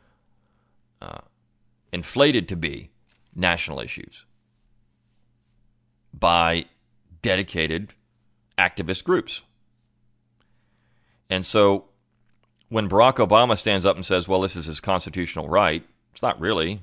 uh, 1.00 1.20
inflated 1.92 2.48
to 2.48 2.56
be 2.56 2.90
national 3.34 3.80
issues 3.80 4.24
by 6.12 6.66
dedicated 7.22 7.94
activist 8.58 9.04
groups. 9.04 9.42
And 11.28 11.46
so 11.46 11.86
when 12.68 12.88
Barack 12.88 13.16
Obama 13.16 13.56
stands 13.56 13.86
up 13.86 13.96
and 13.96 14.04
says, 14.04 14.28
well, 14.28 14.40
this 14.40 14.56
is 14.56 14.66
his 14.66 14.80
constitutional 14.80 15.48
right, 15.48 15.84
it's 16.12 16.22
not 16.22 16.40
really. 16.40 16.82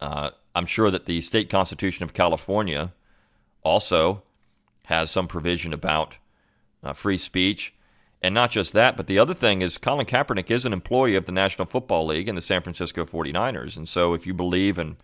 Uh, 0.00 0.30
I'm 0.54 0.66
sure 0.66 0.90
that 0.90 1.06
the 1.06 1.20
state 1.20 1.48
constitution 1.48 2.04
of 2.04 2.12
California 2.12 2.92
also 3.62 4.22
has 4.84 5.10
some 5.10 5.26
provision 5.26 5.72
about 5.72 6.18
uh, 6.82 6.92
free 6.92 7.18
speech. 7.18 7.74
And 8.22 8.34
not 8.34 8.50
just 8.50 8.72
that, 8.72 8.96
but 8.96 9.06
the 9.06 9.18
other 9.18 9.34
thing 9.34 9.62
is 9.62 9.78
Colin 9.78 10.06
Kaepernick 10.06 10.50
is 10.50 10.64
an 10.64 10.72
employee 10.72 11.16
of 11.16 11.26
the 11.26 11.32
National 11.32 11.66
Football 11.66 12.06
League 12.06 12.28
and 12.28 12.38
the 12.38 12.42
San 12.42 12.62
Francisco 12.62 13.04
49ers. 13.04 13.76
And 13.76 13.88
so 13.88 14.14
if 14.14 14.26
you 14.26 14.32
believe 14.32 14.78
in 14.78 14.96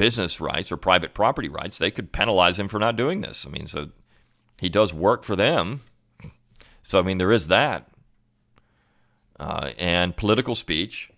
business 0.00 0.40
rights 0.40 0.72
or 0.72 0.78
private 0.78 1.12
property 1.12 1.50
rights, 1.50 1.76
they 1.76 1.90
could 1.90 2.10
penalize 2.10 2.58
him 2.58 2.68
for 2.68 2.78
not 2.78 2.96
doing 2.96 3.20
this. 3.20 3.44
I 3.46 3.50
mean, 3.50 3.66
so 3.66 3.90
he 4.58 4.70
does 4.70 4.94
work 4.94 5.24
for 5.24 5.36
them. 5.36 5.82
So, 6.82 6.98
I 6.98 7.02
mean, 7.02 7.18
there 7.18 7.30
is 7.30 7.48
that. 7.48 7.86
Uh, 9.38 9.72
and 9.78 10.16
political 10.16 10.54
speech 10.54 11.10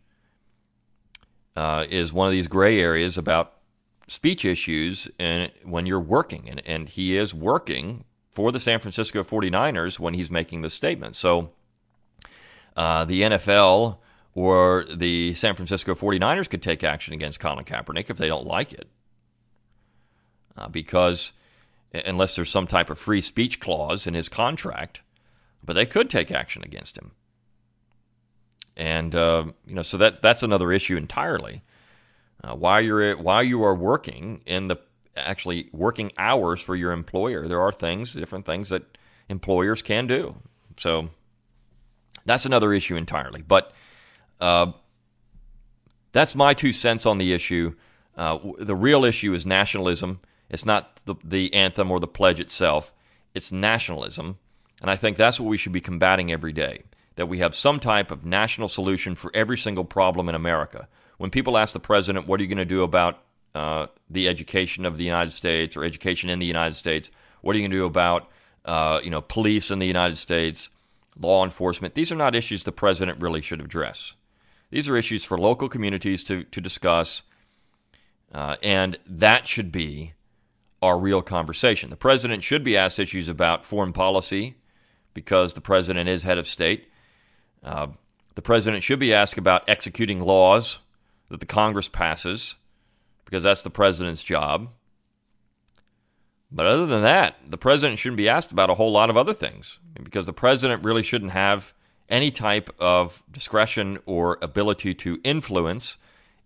uh, 1.55 1.85
is 1.90 2.12
one 2.12 2.27
of 2.27 2.33
these 2.33 2.49
gray 2.49 2.81
areas 2.81 3.16
about 3.16 3.53
speech 4.09 4.45
issues 4.45 5.09
and 5.16 5.53
when 5.62 5.87
you're 5.87 6.01
working. 6.01 6.51
And, 6.51 6.61
and 6.66 6.88
he 6.88 7.16
is 7.16 7.33
working 7.33 8.03
for 8.33 8.51
the 8.51 8.59
San 8.59 8.81
Francisco 8.81 9.23
49ers 9.23 10.01
when 10.01 10.14
he's 10.14 10.29
making 10.29 10.62
this 10.62 10.75
statement. 10.75 11.14
So, 11.14 11.53
uh, 12.77 13.05
the 13.05 13.23
NFL 13.23 13.99
or 14.35 14.87
the 14.90 15.35
San 15.35 15.55
Francisco 15.55 15.95
49ers 15.95 16.49
could 16.49 16.62
take 16.62 16.83
action 16.83 17.12
against 17.12 17.40
Colin 17.40 17.64
Kaepernick 17.64 18.09
if 18.09 18.16
they 18.16 18.29
don't 18.29 18.47
like 18.47 18.73
it. 18.73 18.88
Uh, 20.57 20.68
because 20.68 21.33
unless 21.92 22.37
there's 22.37 22.51
some 22.51 22.66
type 22.66 22.90
of 22.90 22.99
free 22.99 23.21
speech 23.21 23.61
clause 23.61 24.07
in 24.07 24.14
his 24.14 24.29
contract, 24.29 25.03
but 25.64 25.75
they 25.75 25.87
could 25.87 26.09
take 26.09 26.31
action 26.31 26.62
against 26.64 26.97
him. 26.97 27.12
And 28.77 29.14
uh, 29.14 29.45
you 29.66 29.75
know, 29.75 29.83
so 29.83 29.99
that's 29.99 30.21
that's 30.21 30.42
another 30.42 30.73
issue 30.73 30.97
entirely. 30.97 31.62
Uh, 32.42 32.55
while 32.55 32.81
you're 32.81 33.16
while 33.16 33.42
you 33.42 33.62
are 33.62 33.75
working 33.75 34.40
in 34.47 34.68
the 34.68 34.77
actually 35.14 35.68
working 35.73 36.11
hours 36.16 36.61
for 36.61 36.75
your 36.75 36.92
employer, 36.92 37.47
there 37.47 37.61
are 37.61 37.73
things, 37.73 38.14
different 38.14 38.47
things 38.47 38.71
that 38.71 38.97
employers 39.29 39.83
can 39.83 40.07
do. 40.07 40.37
So 40.79 41.11
that's 42.25 42.47
another 42.47 42.73
issue 42.73 42.97
entirely. 42.97 43.42
But 43.42 43.73
uh, 44.42 44.72
that's 46.12 46.35
my 46.35 46.52
two 46.52 46.72
cents 46.72 47.07
on 47.07 47.18
the 47.18 47.33
issue. 47.33 47.74
Uh, 48.16 48.38
the 48.59 48.74
real 48.74 49.05
issue 49.05 49.33
is 49.33 49.46
nationalism. 49.46 50.20
It's 50.50 50.66
not 50.66 51.00
the, 51.07 51.14
the 51.24 51.55
anthem 51.55 51.90
or 51.90 52.00
the 52.00 52.07
pledge 52.07 52.40
itself, 52.40 52.92
it's 53.35 53.50
nationalism. 53.50 54.38
And 54.83 54.90
I 54.90 54.96
think 54.96 55.16
that's 55.16 55.38
what 55.38 55.48
we 55.48 55.57
should 55.57 55.72
be 55.72 55.81
combating 55.81 56.33
every 56.33 56.52
day 56.52 56.83
that 57.14 57.26
we 57.26 57.38
have 57.38 57.55
some 57.55 57.78
type 57.78 58.11
of 58.11 58.24
national 58.24 58.68
solution 58.68 59.14
for 59.14 59.31
every 59.35 59.59
single 59.59 59.85
problem 59.85 60.28
in 60.28 60.35
America. 60.35 60.88
When 61.18 61.31
people 61.31 61.57
ask 61.57 61.72
the 61.72 61.81
president, 61.81 62.26
what 62.26 62.40
are 62.40 62.42
you 62.42 62.48
going 62.48 62.57
to 62.57 62.64
do 62.64 62.83
about 62.83 63.20
uh, 63.55 63.87
the 64.11 64.28
education 64.28 64.85
of 64.87 64.96
the 64.96 65.05
United 65.05 65.31
States 65.31 65.76
or 65.76 65.85
education 65.85 66.31
in 66.31 66.38
the 66.38 66.46
United 66.46 66.74
States? 66.74 67.11
What 67.42 67.55
are 67.55 67.59
you 67.59 67.62
going 67.62 67.70
to 67.72 67.76
do 67.76 67.85
about 67.85 68.28
uh, 68.64 69.00
you 69.05 69.11
know 69.11 69.20
police 69.20 69.70
in 69.70 69.78
the 69.78 69.87
United 69.87 70.16
States, 70.16 70.68
law 71.18 71.44
enforcement? 71.44 71.94
These 71.94 72.11
are 72.11 72.16
not 72.16 72.35
issues 72.35 72.64
the 72.64 72.72
president 72.72 73.20
really 73.20 73.40
should 73.40 73.61
address. 73.61 74.14
These 74.73 74.89
are 74.89 74.97
issues 74.97 75.23
for 75.23 75.37
local 75.37 75.69
communities 75.69 76.25
to 76.25 76.45
to 76.45 76.61
discuss, 76.61 77.23
uh, 78.33 78.57
and 78.63 78.99
that 79.07 79.47
should 79.47 79.71
be 79.71 80.15
our 80.81 80.99
real 80.99 81.21
conversation. 81.21 81.91
The 81.91 81.97
president 81.97 82.43
should 82.43 82.65
be 82.65 82.75
asked 82.75 82.99
issues 82.99 83.29
about 83.29 83.67
foreign 83.67 83.93
policy 83.93 84.57
because 85.13 85.53
the 85.53 85.61
president 85.61 86.09
is 86.09 86.23
head 86.23 86.39
of 86.39 86.47
state. 86.47 86.89
Uh, 87.63 87.89
the 88.35 88.41
president 88.41 88.83
should 88.83 88.99
be 88.99 89.13
asked 89.13 89.37
about 89.37 89.69
executing 89.69 90.23
laws 90.23 90.79
that 91.29 91.41
the 91.41 91.47
Congress 91.47 91.89
passes 91.91 92.55
because 93.27 93.45
that's 93.45 93.63
the 93.63 93.71
president's 93.71 94.23
job. 94.23 94.71
But 96.51 96.65
other 96.65 96.87
than 96.87 97.03
that, 97.03 97.37
the 97.47 97.59
president 97.59 97.99
shouldn't 97.99 98.17
be 98.17 98.29
asked 98.29 98.53
about 98.53 98.71
a 98.71 98.75
whole 98.75 98.91
lot 98.91 99.11
of 99.11 99.19
other 99.19 99.35
things 99.35 99.81
because 100.03 100.25
the 100.25 100.33
president 100.33 100.83
really 100.83 101.03
shouldn't 101.03 101.33
have 101.33 101.75
any 102.12 102.31
type 102.31 102.68
of 102.79 103.22
discretion 103.33 103.98
or 104.05 104.38
ability 104.42 104.94
to 104.94 105.18
influence 105.25 105.96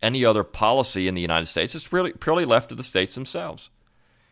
any 0.01 0.25
other 0.25 0.45
policy 0.45 1.09
in 1.09 1.15
the 1.15 1.21
United 1.21 1.47
States. 1.47 1.75
It's 1.75 1.93
really 1.93 2.13
purely 2.13 2.45
left 2.45 2.69
to 2.69 2.77
the 2.77 2.85
states 2.85 3.17
themselves. 3.17 3.69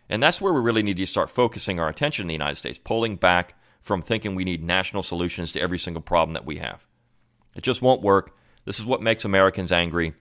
And 0.09 0.23
that's 0.23 0.40
where 0.40 0.53
we 0.53 0.61
really 0.61 0.85
need 0.85 0.97
to 0.99 1.07
start 1.07 1.29
focusing 1.29 1.81
our 1.81 1.88
attention 1.88 2.23
in 2.23 2.29
the 2.29 2.35
United 2.35 2.55
States, 2.55 2.79
pulling 2.79 3.16
back 3.16 3.59
from 3.81 4.01
thinking 4.01 4.35
we 4.35 4.44
need 4.44 4.62
national 4.62 5.03
solutions 5.03 5.51
to 5.53 5.61
every 5.61 5.79
single 5.79 6.03
problem 6.03 6.35
that 6.35 6.47
we 6.47 6.59
have. 6.59 6.87
It 7.57 7.64
just 7.64 7.83
won't 7.83 8.01
work. 8.01 8.37
This 8.64 8.79
is 8.79 8.85
what 8.85 9.03
makes 9.03 9.25
Americans 9.25 9.73
angry. 9.73 10.14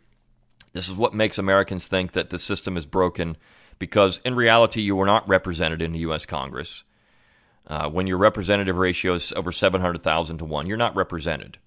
This 0.74 0.90
is 0.90 0.96
what 0.96 1.14
makes 1.14 1.38
Americans 1.38 1.88
think 1.88 2.14
that 2.14 2.32
the 2.32 2.40
system 2.40 2.76
is 2.76 2.88
broken 2.88 3.38
because 3.78 4.20
in 4.26 4.36
reality, 4.36 4.82
you 4.82 4.96
were 4.96 5.06
not 5.06 5.28
represented 5.30 5.82
in 5.82 5.92
the 5.92 6.00
U.S. 6.00 6.26
Congress. 6.26 6.84
Uh, 7.66 7.90
when 7.90 8.08
your 8.08 8.18
representative 8.18 8.78
ratio 8.78 9.14
is 9.14 9.32
over 9.34 9.52
700,000 9.52 10.38
to 10.38 10.46
1, 10.46 10.68
you're 10.68 10.78
not 10.78 10.96
represented. 10.96 11.58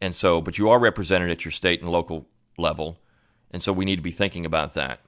And 0.00 0.14
so, 0.14 0.40
but 0.40 0.58
you 0.58 0.68
are 0.68 0.78
represented 0.78 1.30
at 1.30 1.44
your 1.44 1.52
state 1.52 1.80
and 1.80 1.90
local 1.90 2.26
level. 2.56 2.98
And 3.50 3.62
so 3.62 3.72
we 3.72 3.84
need 3.84 3.96
to 3.96 4.02
be 4.02 4.10
thinking 4.10 4.44
about 4.44 4.74
that. 4.74 5.00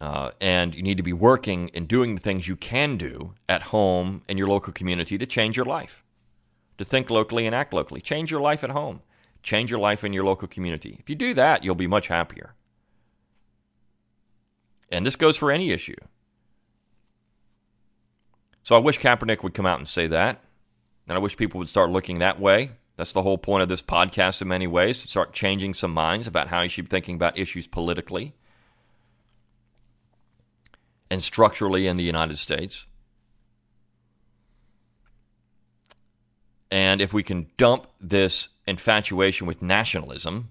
Uh, 0.00 0.32
and 0.40 0.74
you 0.74 0.82
need 0.82 0.96
to 0.96 1.02
be 1.02 1.12
working 1.12 1.70
and 1.74 1.86
doing 1.86 2.14
the 2.14 2.20
things 2.20 2.48
you 2.48 2.56
can 2.56 2.96
do 2.96 3.34
at 3.48 3.62
home 3.62 4.22
in 4.28 4.36
your 4.36 4.48
local 4.48 4.72
community 4.72 5.16
to 5.16 5.24
change 5.24 5.56
your 5.56 5.64
life, 5.64 6.02
to 6.76 6.84
think 6.84 7.08
locally 7.08 7.46
and 7.46 7.54
act 7.54 7.72
locally. 7.72 8.00
Change 8.00 8.30
your 8.30 8.40
life 8.40 8.64
at 8.64 8.70
home, 8.70 9.00
change 9.44 9.70
your 9.70 9.78
life 9.78 10.02
in 10.02 10.12
your 10.12 10.24
local 10.24 10.48
community. 10.48 10.96
If 10.98 11.08
you 11.08 11.14
do 11.14 11.34
that, 11.34 11.62
you'll 11.62 11.76
be 11.76 11.86
much 11.86 12.08
happier. 12.08 12.54
And 14.90 15.06
this 15.06 15.14
goes 15.14 15.36
for 15.36 15.52
any 15.52 15.70
issue. 15.70 15.94
So 18.62 18.76
I 18.76 18.78
wish 18.78 19.00
Kaepernick 19.00 19.42
would 19.42 19.54
come 19.54 19.66
out 19.66 19.78
and 19.78 19.88
say 19.88 20.06
that. 20.06 20.40
And 21.08 21.16
I 21.16 21.20
wish 21.20 21.36
people 21.36 21.58
would 21.58 21.68
start 21.68 21.90
looking 21.90 22.20
that 22.20 22.38
way. 22.40 22.70
That's 22.96 23.12
the 23.12 23.22
whole 23.22 23.38
point 23.38 23.62
of 23.62 23.68
this 23.68 23.82
podcast 23.82 24.40
in 24.42 24.48
many 24.48 24.66
ways, 24.66 25.02
to 25.02 25.08
start 25.08 25.32
changing 25.32 25.74
some 25.74 25.92
minds 25.92 26.26
about 26.26 26.48
how 26.48 26.60
you 26.62 26.68
should 26.68 26.84
be 26.84 26.90
thinking 26.90 27.16
about 27.16 27.38
issues 27.38 27.66
politically 27.66 28.34
and 31.10 31.22
structurally 31.22 31.86
in 31.86 31.96
the 31.96 32.02
United 32.04 32.38
States. 32.38 32.86
And 36.70 37.02
if 37.02 37.12
we 37.12 37.22
can 37.22 37.48
dump 37.56 37.86
this 38.00 38.48
infatuation 38.66 39.46
with 39.46 39.60
nationalism 39.60 40.50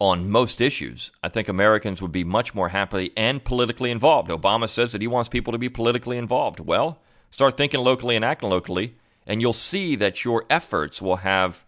on 0.00 0.28
most 0.28 0.60
issues, 0.60 1.12
I 1.22 1.28
think 1.28 1.48
Americans 1.48 2.02
would 2.02 2.10
be 2.10 2.24
much 2.24 2.54
more 2.54 2.70
happily 2.70 3.12
and 3.16 3.44
politically 3.44 3.90
involved. 3.90 4.30
Obama 4.30 4.68
says 4.68 4.92
that 4.92 5.00
he 5.00 5.06
wants 5.06 5.28
people 5.28 5.52
to 5.52 5.58
be 5.58 5.68
politically 5.68 6.18
involved. 6.18 6.58
Well, 6.58 6.98
start 7.30 7.56
thinking 7.56 7.80
locally 7.80 8.16
and 8.16 8.24
acting 8.24 8.50
locally, 8.50 8.96
and 9.26 9.40
you'll 9.40 9.52
see 9.52 9.94
that 9.96 10.24
your 10.24 10.44
efforts 10.50 11.00
will 11.00 11.16
have 11.16 11.64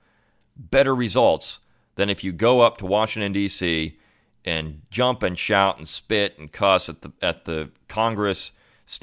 better 0.57 0.95
results 0.95 1.61
than 1.95 2.11
if 2.11 2.25
you 2.25 2.33
go 2.33 2.62
up 2.62 2.79
to 2.79 2.87
Washington, 2.87 3.33
D.C 3.33 3.99
and 4.45 4.83
jump 4.90 5.23
and 5.23 5.38
shout 5.38 5.79
and 5.79 5.88
spit 5.88 6.38
and 6.38 6.53
cuss 6.53 6.88
at 6.88 7.03
the 7.03 7.12
at 7.21 7.45
the 7.45 7.71
Congress 7.88 8.53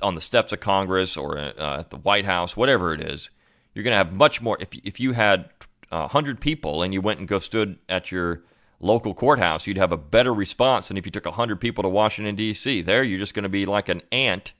on 0.02 0.16
the 0.16 0.22
steps 0.22 0.52
of 0.52 0.60
Congress 0.60 1.16
or 1.18 1.38
uh, 1.38 1.80
at 1.80 1.90
the 1.90 1.98
White 1.98 2.26
House, 2.26 2.58
whatever 2.58 2.94
it 2.94 3.02
is, 3.02 3.30
you're 3.74 3.84
going 3.84 3.94
to 3.94 3.98
have 3.98 4.16
much 4.16 4.42
more. 4.42 4.58
If 4.60 4.70
if 4.84 5.00
you 5.00 5.14
had 5.14 5.50
hundred 5.92 6.40
people 6.40 6.84
and 6.84 6.94
you 6.94 7.02
went 7.02 7.20
and 7.20 7.28
go 7.28 7.40
stood 7.40 7.80
at 7.88 8.12
your 8.12 8.44
local 8.80 9.14
courthouse, 9.14 9.68
you'd 9.68 9.78
have 9.78 9.92
a 9.92 9.98
better 9.98 10.34
response 10.34 10.88
than 10.88 10.98
if 10.98 11.06
you 11.06 11.12
took 11.12 11.26
hundred 11.26 11.60
people 11.60 11.84
to 11.84 11.90
Washington 11.90 12.36
D.C. 12.36 12.82
There, 12.82 13.04
you're 13.04 13.20
just 13.20 13.34
going 13.34 13.44
to 13.44 13.50
be 13.50 13.66
like 13.66 13.90
an 13.90 14.02
ant, 14.12 14.54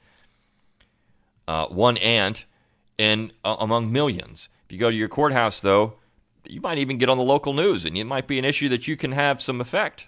uh, 1.48 1.68
one 1.68 1.98
ant, 1.98 2.46
in 2.98 3.32
uh, 3.44 3.56
among 3.60 3.92
millions. 3.92 4.50
If 4.66 4.74
you 4.74 4.78
go 4.78 4.92
to 4.92 4.96
your 4.96 5.08
courthouse, 5.08 5.62
though, 5.62 5.96
you 6.46 6.62
might 6.62 6.78
even 6.78 6.98
get 6.98 7.10
on 7.10 7.18
the 7.18 7.24
local 7.24 7.54
news, 7.54 7.86
and 7.86 7.98
it 7.98 8.04
might 8.04 8.28
be 8.28 8.40
an 8.40 8.46
issue 8.46 8.70
that 8.70 8.88
you 8.88 8.96
can 8.96 9.14
have 9.14 9.42
some 9.42 9.62
effect 9.62 10.08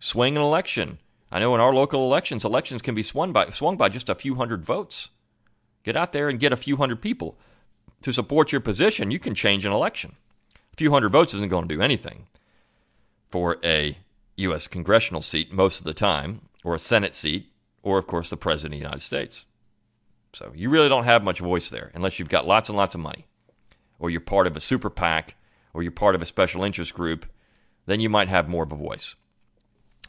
swing 0.00 0.36
an 0.36 0.42
election. 0.42 0.98
I 1.30 1.38
know 1.38 1.54
in 1.54 1.60
our 1.60 1.74
local 1.74 2.04
elections, 2.04 2.44
elections 2.44 2.82
can 2.82 2.94
be 2.94 3.02
swung 3.02 3.32
by, 3.32 3.50
swung 3.50 3.76
by 3.76 3.90
just 3.90 4.08
a 4.08 4.14
few 4.14 4.34
hundred 4.34 4.64
votes. 4.64 5.10
Get 5.84 5.96
out 5.96 6.12
there 6.12 6.28
and 6.28 6.40
get 6.40 6.52
a 6.52 6.56
few 6.56 6.76
hundred 6.76 7.00
people 7.00 7.38
to 8.02 8.12
support 8.12 8.50
your 8.50 8.60
position. 8.60 9.10
You 9.10 9.18
can 9.18 9.34
change 9.34 9.64
an 9.64 9.72
election. 9.72 10.16
A 10.72 10.76
few 10.76 10.90
hundred 10.90 11.10
votes 11.10 11.34
isn't 11.34 11.50
going 11.50 11.68
to 11.68 11.74
do 11.74 11.82
anything 11.82 12.26
for 13.30 13.58
a 13.64 13.98
U.S. 14.36 14.66
congressional 14.66 15.22
seat 15.22 15.52
most 15.52 15.78
of 15.78 15.84
the 15.84 15.94
time, 15.94 16.42
or 16.64 16.74
a 16.74 16.78
Senate 16.78 17.14
seat, 17.14 17.52
or, 17.82 17.98
of 17.98 18.06
course, 18.06 18.30
the 18.30 18.36
President 18.36 18.74
of 18.74 18.80
the 18.80 18.84
United 18.84 19.02
States. 19.02 19.46
So 20.32 20.52
you 20.54 20.70
really 20.70 20.88
don't 20.88 21.04
have 21.04 21.24
much 21.24 21.40
voice 21.40 21.70
there 21.70 21.90
unless 21.94 22.18
you've 22.18 22.28
got 22.28 22.46
lots 22.46 22.68
and 22.68 22.76
lots 22.76 22.94
of 22.94 23.00
money, 23.00 23.26
or 23.98 24.10
you're 24.10 24.20
part 24.20 24.46
of 24.46 24.56
a 24.56 24.60
super 24.60 24.90
PAC, 24.90 25.34
or 25.74 25.82
you're 25.82 25.92
part 25.92 26.14
of 26.14 26.22
a 26.22 26.26
special 26.26 26.64
interest 26.64 26.94
group. 26.94 27.26
Then 27.86 28.00
you 28.00 28.08
might 28.08 28.28
have 28.28 28.48
more 28.48 28.64
of 28.64 28.72
a 28.72 28.76
voice. 28.76 29.16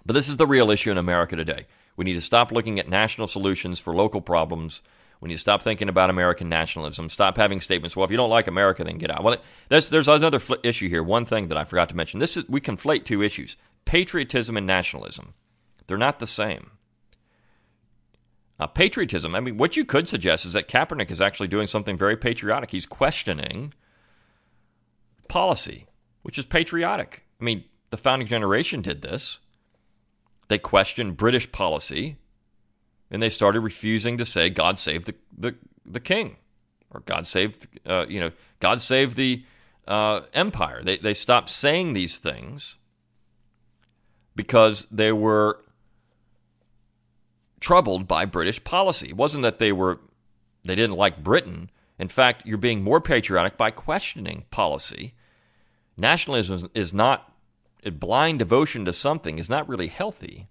But 0.05 0.13
this 0.13 0.27
is 0.27 0.37
the 0.37 0.47
real 0.47 0.71
issue 0.71 0.91
in 0.91 0.97
America 0.97 1.35
today. 1.35 1.67
We 1.95 2.05
need 2.05 2.13
to 2.13 2.21
stop 2.21 2.51
looking 2.51 2.79
at 2.79 2.89
national 2.89 3.27
solutions 3.27 3.79
for 3.79 3.93
local 3.93 4.21
problems. 4.21 4.81
Need 5.23 5.35
to 5.35 5.39
stop 5.39 5.61
thinking 5.61 5.87
about 5.87 6.09
American 6.09 6.49
nationalism. 6.49 7.07
Stop 7.07 7.37
having 7.37 7.61
statements. 7.61 7.95
Well, 7.95 8.05
if 8.05 8.11
you 8.11 8.17
don't 8.17 8.31
like 8.31 8.47
America, 8.47 8.83
then 8.83 8.97
get 8.97 9.11
out. 9.11 9.23
Well, 9.23 9.37
there's 9.69 9.89
there's 9.89 10.07
another 10.07 10.39
fl- 10.39 10.55
issue 10.63 10.89
here. 10.89 11.03
One 11.03 11.25
thing 11.25 11.47
that 11.49 11.57
I 11.57 11.63
forgot 11.63 11.89
to 11.89 11.95
mention. 11.95 12.19
This 12.19 12.35
is 12.35 12.49
we 12.49 12.59
conflate 12.59 13.05
two 13.05 13.21
issues: 13.21 13.55
patriotism 13.85 14.57
and 14.57 14.65
nationalism. 14.65 15.35
They're 15.85 15.97
not 15.97 16.17
the 16.17 16.27
same. 16.27 16.71
Uh, 18.59 18.65
patriotism. 18.65 19.35
I 19.35 19.39
mean, 19.41 19.57
what 19.57 19.77
you 19.77 19.85
could 19.85 20.09
suggest 20.09 20.45
is 20.45 20.53
that 20.53 20.67
Kaepernick 20.67 21.11
is 21.11 21.21
actually 21.21 21.47
doing 21.47 21.67
something 21.67 21.97
very 21.97 22.17
patriotic. 22.17 22.71
He's 22.71 22.85
questioning 22.87 23.73
policy, 25.27 25.87
which 26.23 26.39
is 26.39 26.45
patriotic. 26.45 27.25
I 27.39 27.43
mean, 27.43 27.63
the 27.91 27.97
founding 27.97 28.27
generation 28.27 28.81
did 28.81 29.01
this. 29.01 29.39
They 30.47 30.57
questioned 30.57 31.17
British 31.17 31.51
policy 31.51 32.17
and 33.11 33.21
they 33.21 33.29
started 33.29 33.59
refusing 33.59 34.17
to 34.17 34.25
say 34.25 34.49
God 34.49 34.79
save 34.79 35.05
the, 35.05 35.15
the, 35.37 35.55
the 35.85 35.99
king 35.99 36.37
or 36.89 37.01
God 37.01 37.27
save, 37.27 37.57
uh, 37.85 38.05
you 38.07 38.19
know, 38.19 38.31
God 38.59 38.81
save 38.81 39.15
the 39.15 39.43
uh, 39.87 40.21
empire. 40.33 40.81
They, 40.83 40.97
they 40.97 41.13
stopped 41.13 41.49
saying 41.49 41.93
these 41.93 42.17
things 42.17 42.77
because 44.35 44.87
they 44.89 45.11
were 45.11 45.59
troubled 47.59 48.07
by 48.07 48.25
British 48.25 48.63
policy. 48.63 49.09
It 49.09 49.17
wasn't 49.17 49.43
that 49.43 49.59
they 49.59 49.71
were 49.71 49.99
they 50.63 50.75
didn't 50.75 50.95
like 50.95 51.23
Britain. 51.23 51.69
In 51.97 52.07
fact, 52.07 52.43
you're 52.45 52.57
being 52.57 52.83
more 52.83 53.01
patriotic 53.01 53.57
by 53.57 53.71
questioning 53.71 54.45
policy. 54.51 55.15
Nationalism 55.97 56.69
is 56.73 56.93
not 56.93 57.33
blind 57.89 58.39
devotion 58.39 58.85
to 58.85 58.93
something 58.93 59.39
is 59.39 59.49
not 59.49 59.67
really 59.67 59.87
healthy. 59.87 60.47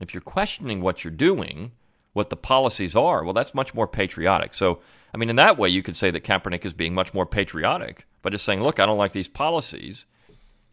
If 0.00 0.14
you're 0.14 0.20
questioning 0.22 0.80
what 0.80 1.04
you're 1.04 1.10
doing, 1.12 1.72
what 2.12 2.30
the 2.30 2.36
policies 2.36 2.96
are, 2.96 3.22
well, 3.22 3.34
that's 3.34 3.54
much 3.54 3.74
more 3.74 3.86
patriotic. 3.86 4.54
So, 4.54 4.80
I 5.14 5.18
mean, 5.18 5.30
in 5.30 5.36
that 5.36 5.58
way, 5.58 5.68
you 5.68 5.82
could 5.82 5.96
say 5.96 6.10
that 6.10 6.24
Kaepernick 6.24 6.64
is 6.64 6.72
being 6.72 6.94
much 6.94 7.14
more 7.14 7.26
patriotic 7.26 8.06
by 8.22 8.30
just 8.30 8.44
saying, 8.44 8.62
look, 8.62 8.80
I 8.80 8.86
don't 8.86 8.98
like 8.98 9.12
these 9.12 9.28
policies. 9.28 10.06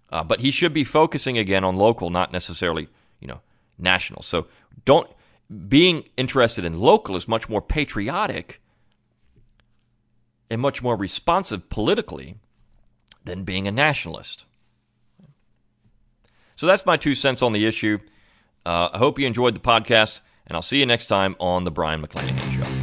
Uh, 0.10 0.24
but 0.24 0.40
he 0.40 0.52
should 0.52 0.74
be 0.74 0.84
focusing 0.86 1.38
again 1.38 1.64
on 1.64 1.76
local, 1.76 2.10
not 2.10 2.32
necessarily, 2.32 2.88
you 3.20 3.28
know, 3.28 3.42
national. 3.78 4.22
So 4.22 4.48
don't 4.86 5.10
being 5.68 6.04
interested 6.18 6.66
in 6.66 6.80
local 6.80 7.16
is 7.16 7.28
much 7.28 7.48
more 7.48 7.62
patriotic 7.62 8.62
and 10.50 10.62
much 10.62 10.82
more 10.82 10.96
responsive 10.96 11.70
politically 11.70 12.36
than 13.24 13.44
being 13.44 13.68
a 13.68 13.72
nationalist. 13.72 14.46
So 16.56 16.66
that's 16.66 16.86
my 16.86 16.98
two 16.98 17.16
cents 17.16 17.42
on 17.42 17.54
the 17.54 17.66
issue. 17.66 18.00
Uh, 18.68 18.90
I 18.92 18.98
hope 18.98 19.18
you 19.18 19.26
enjoyed 19.26 19.56
the 19.56 19.62
podcast, 19.62 20.20
and 20.46 20.58
I'll 20.58 20.62
see 20.62 20.80
you 20.80 20.86
next 20.86 21.08
time 21.08 21.38
on 21.40 21.64
The 21.64 21.72
Brion 21.72 22.06
McClanahan 22.06 22.52
Show. 22.52 22.77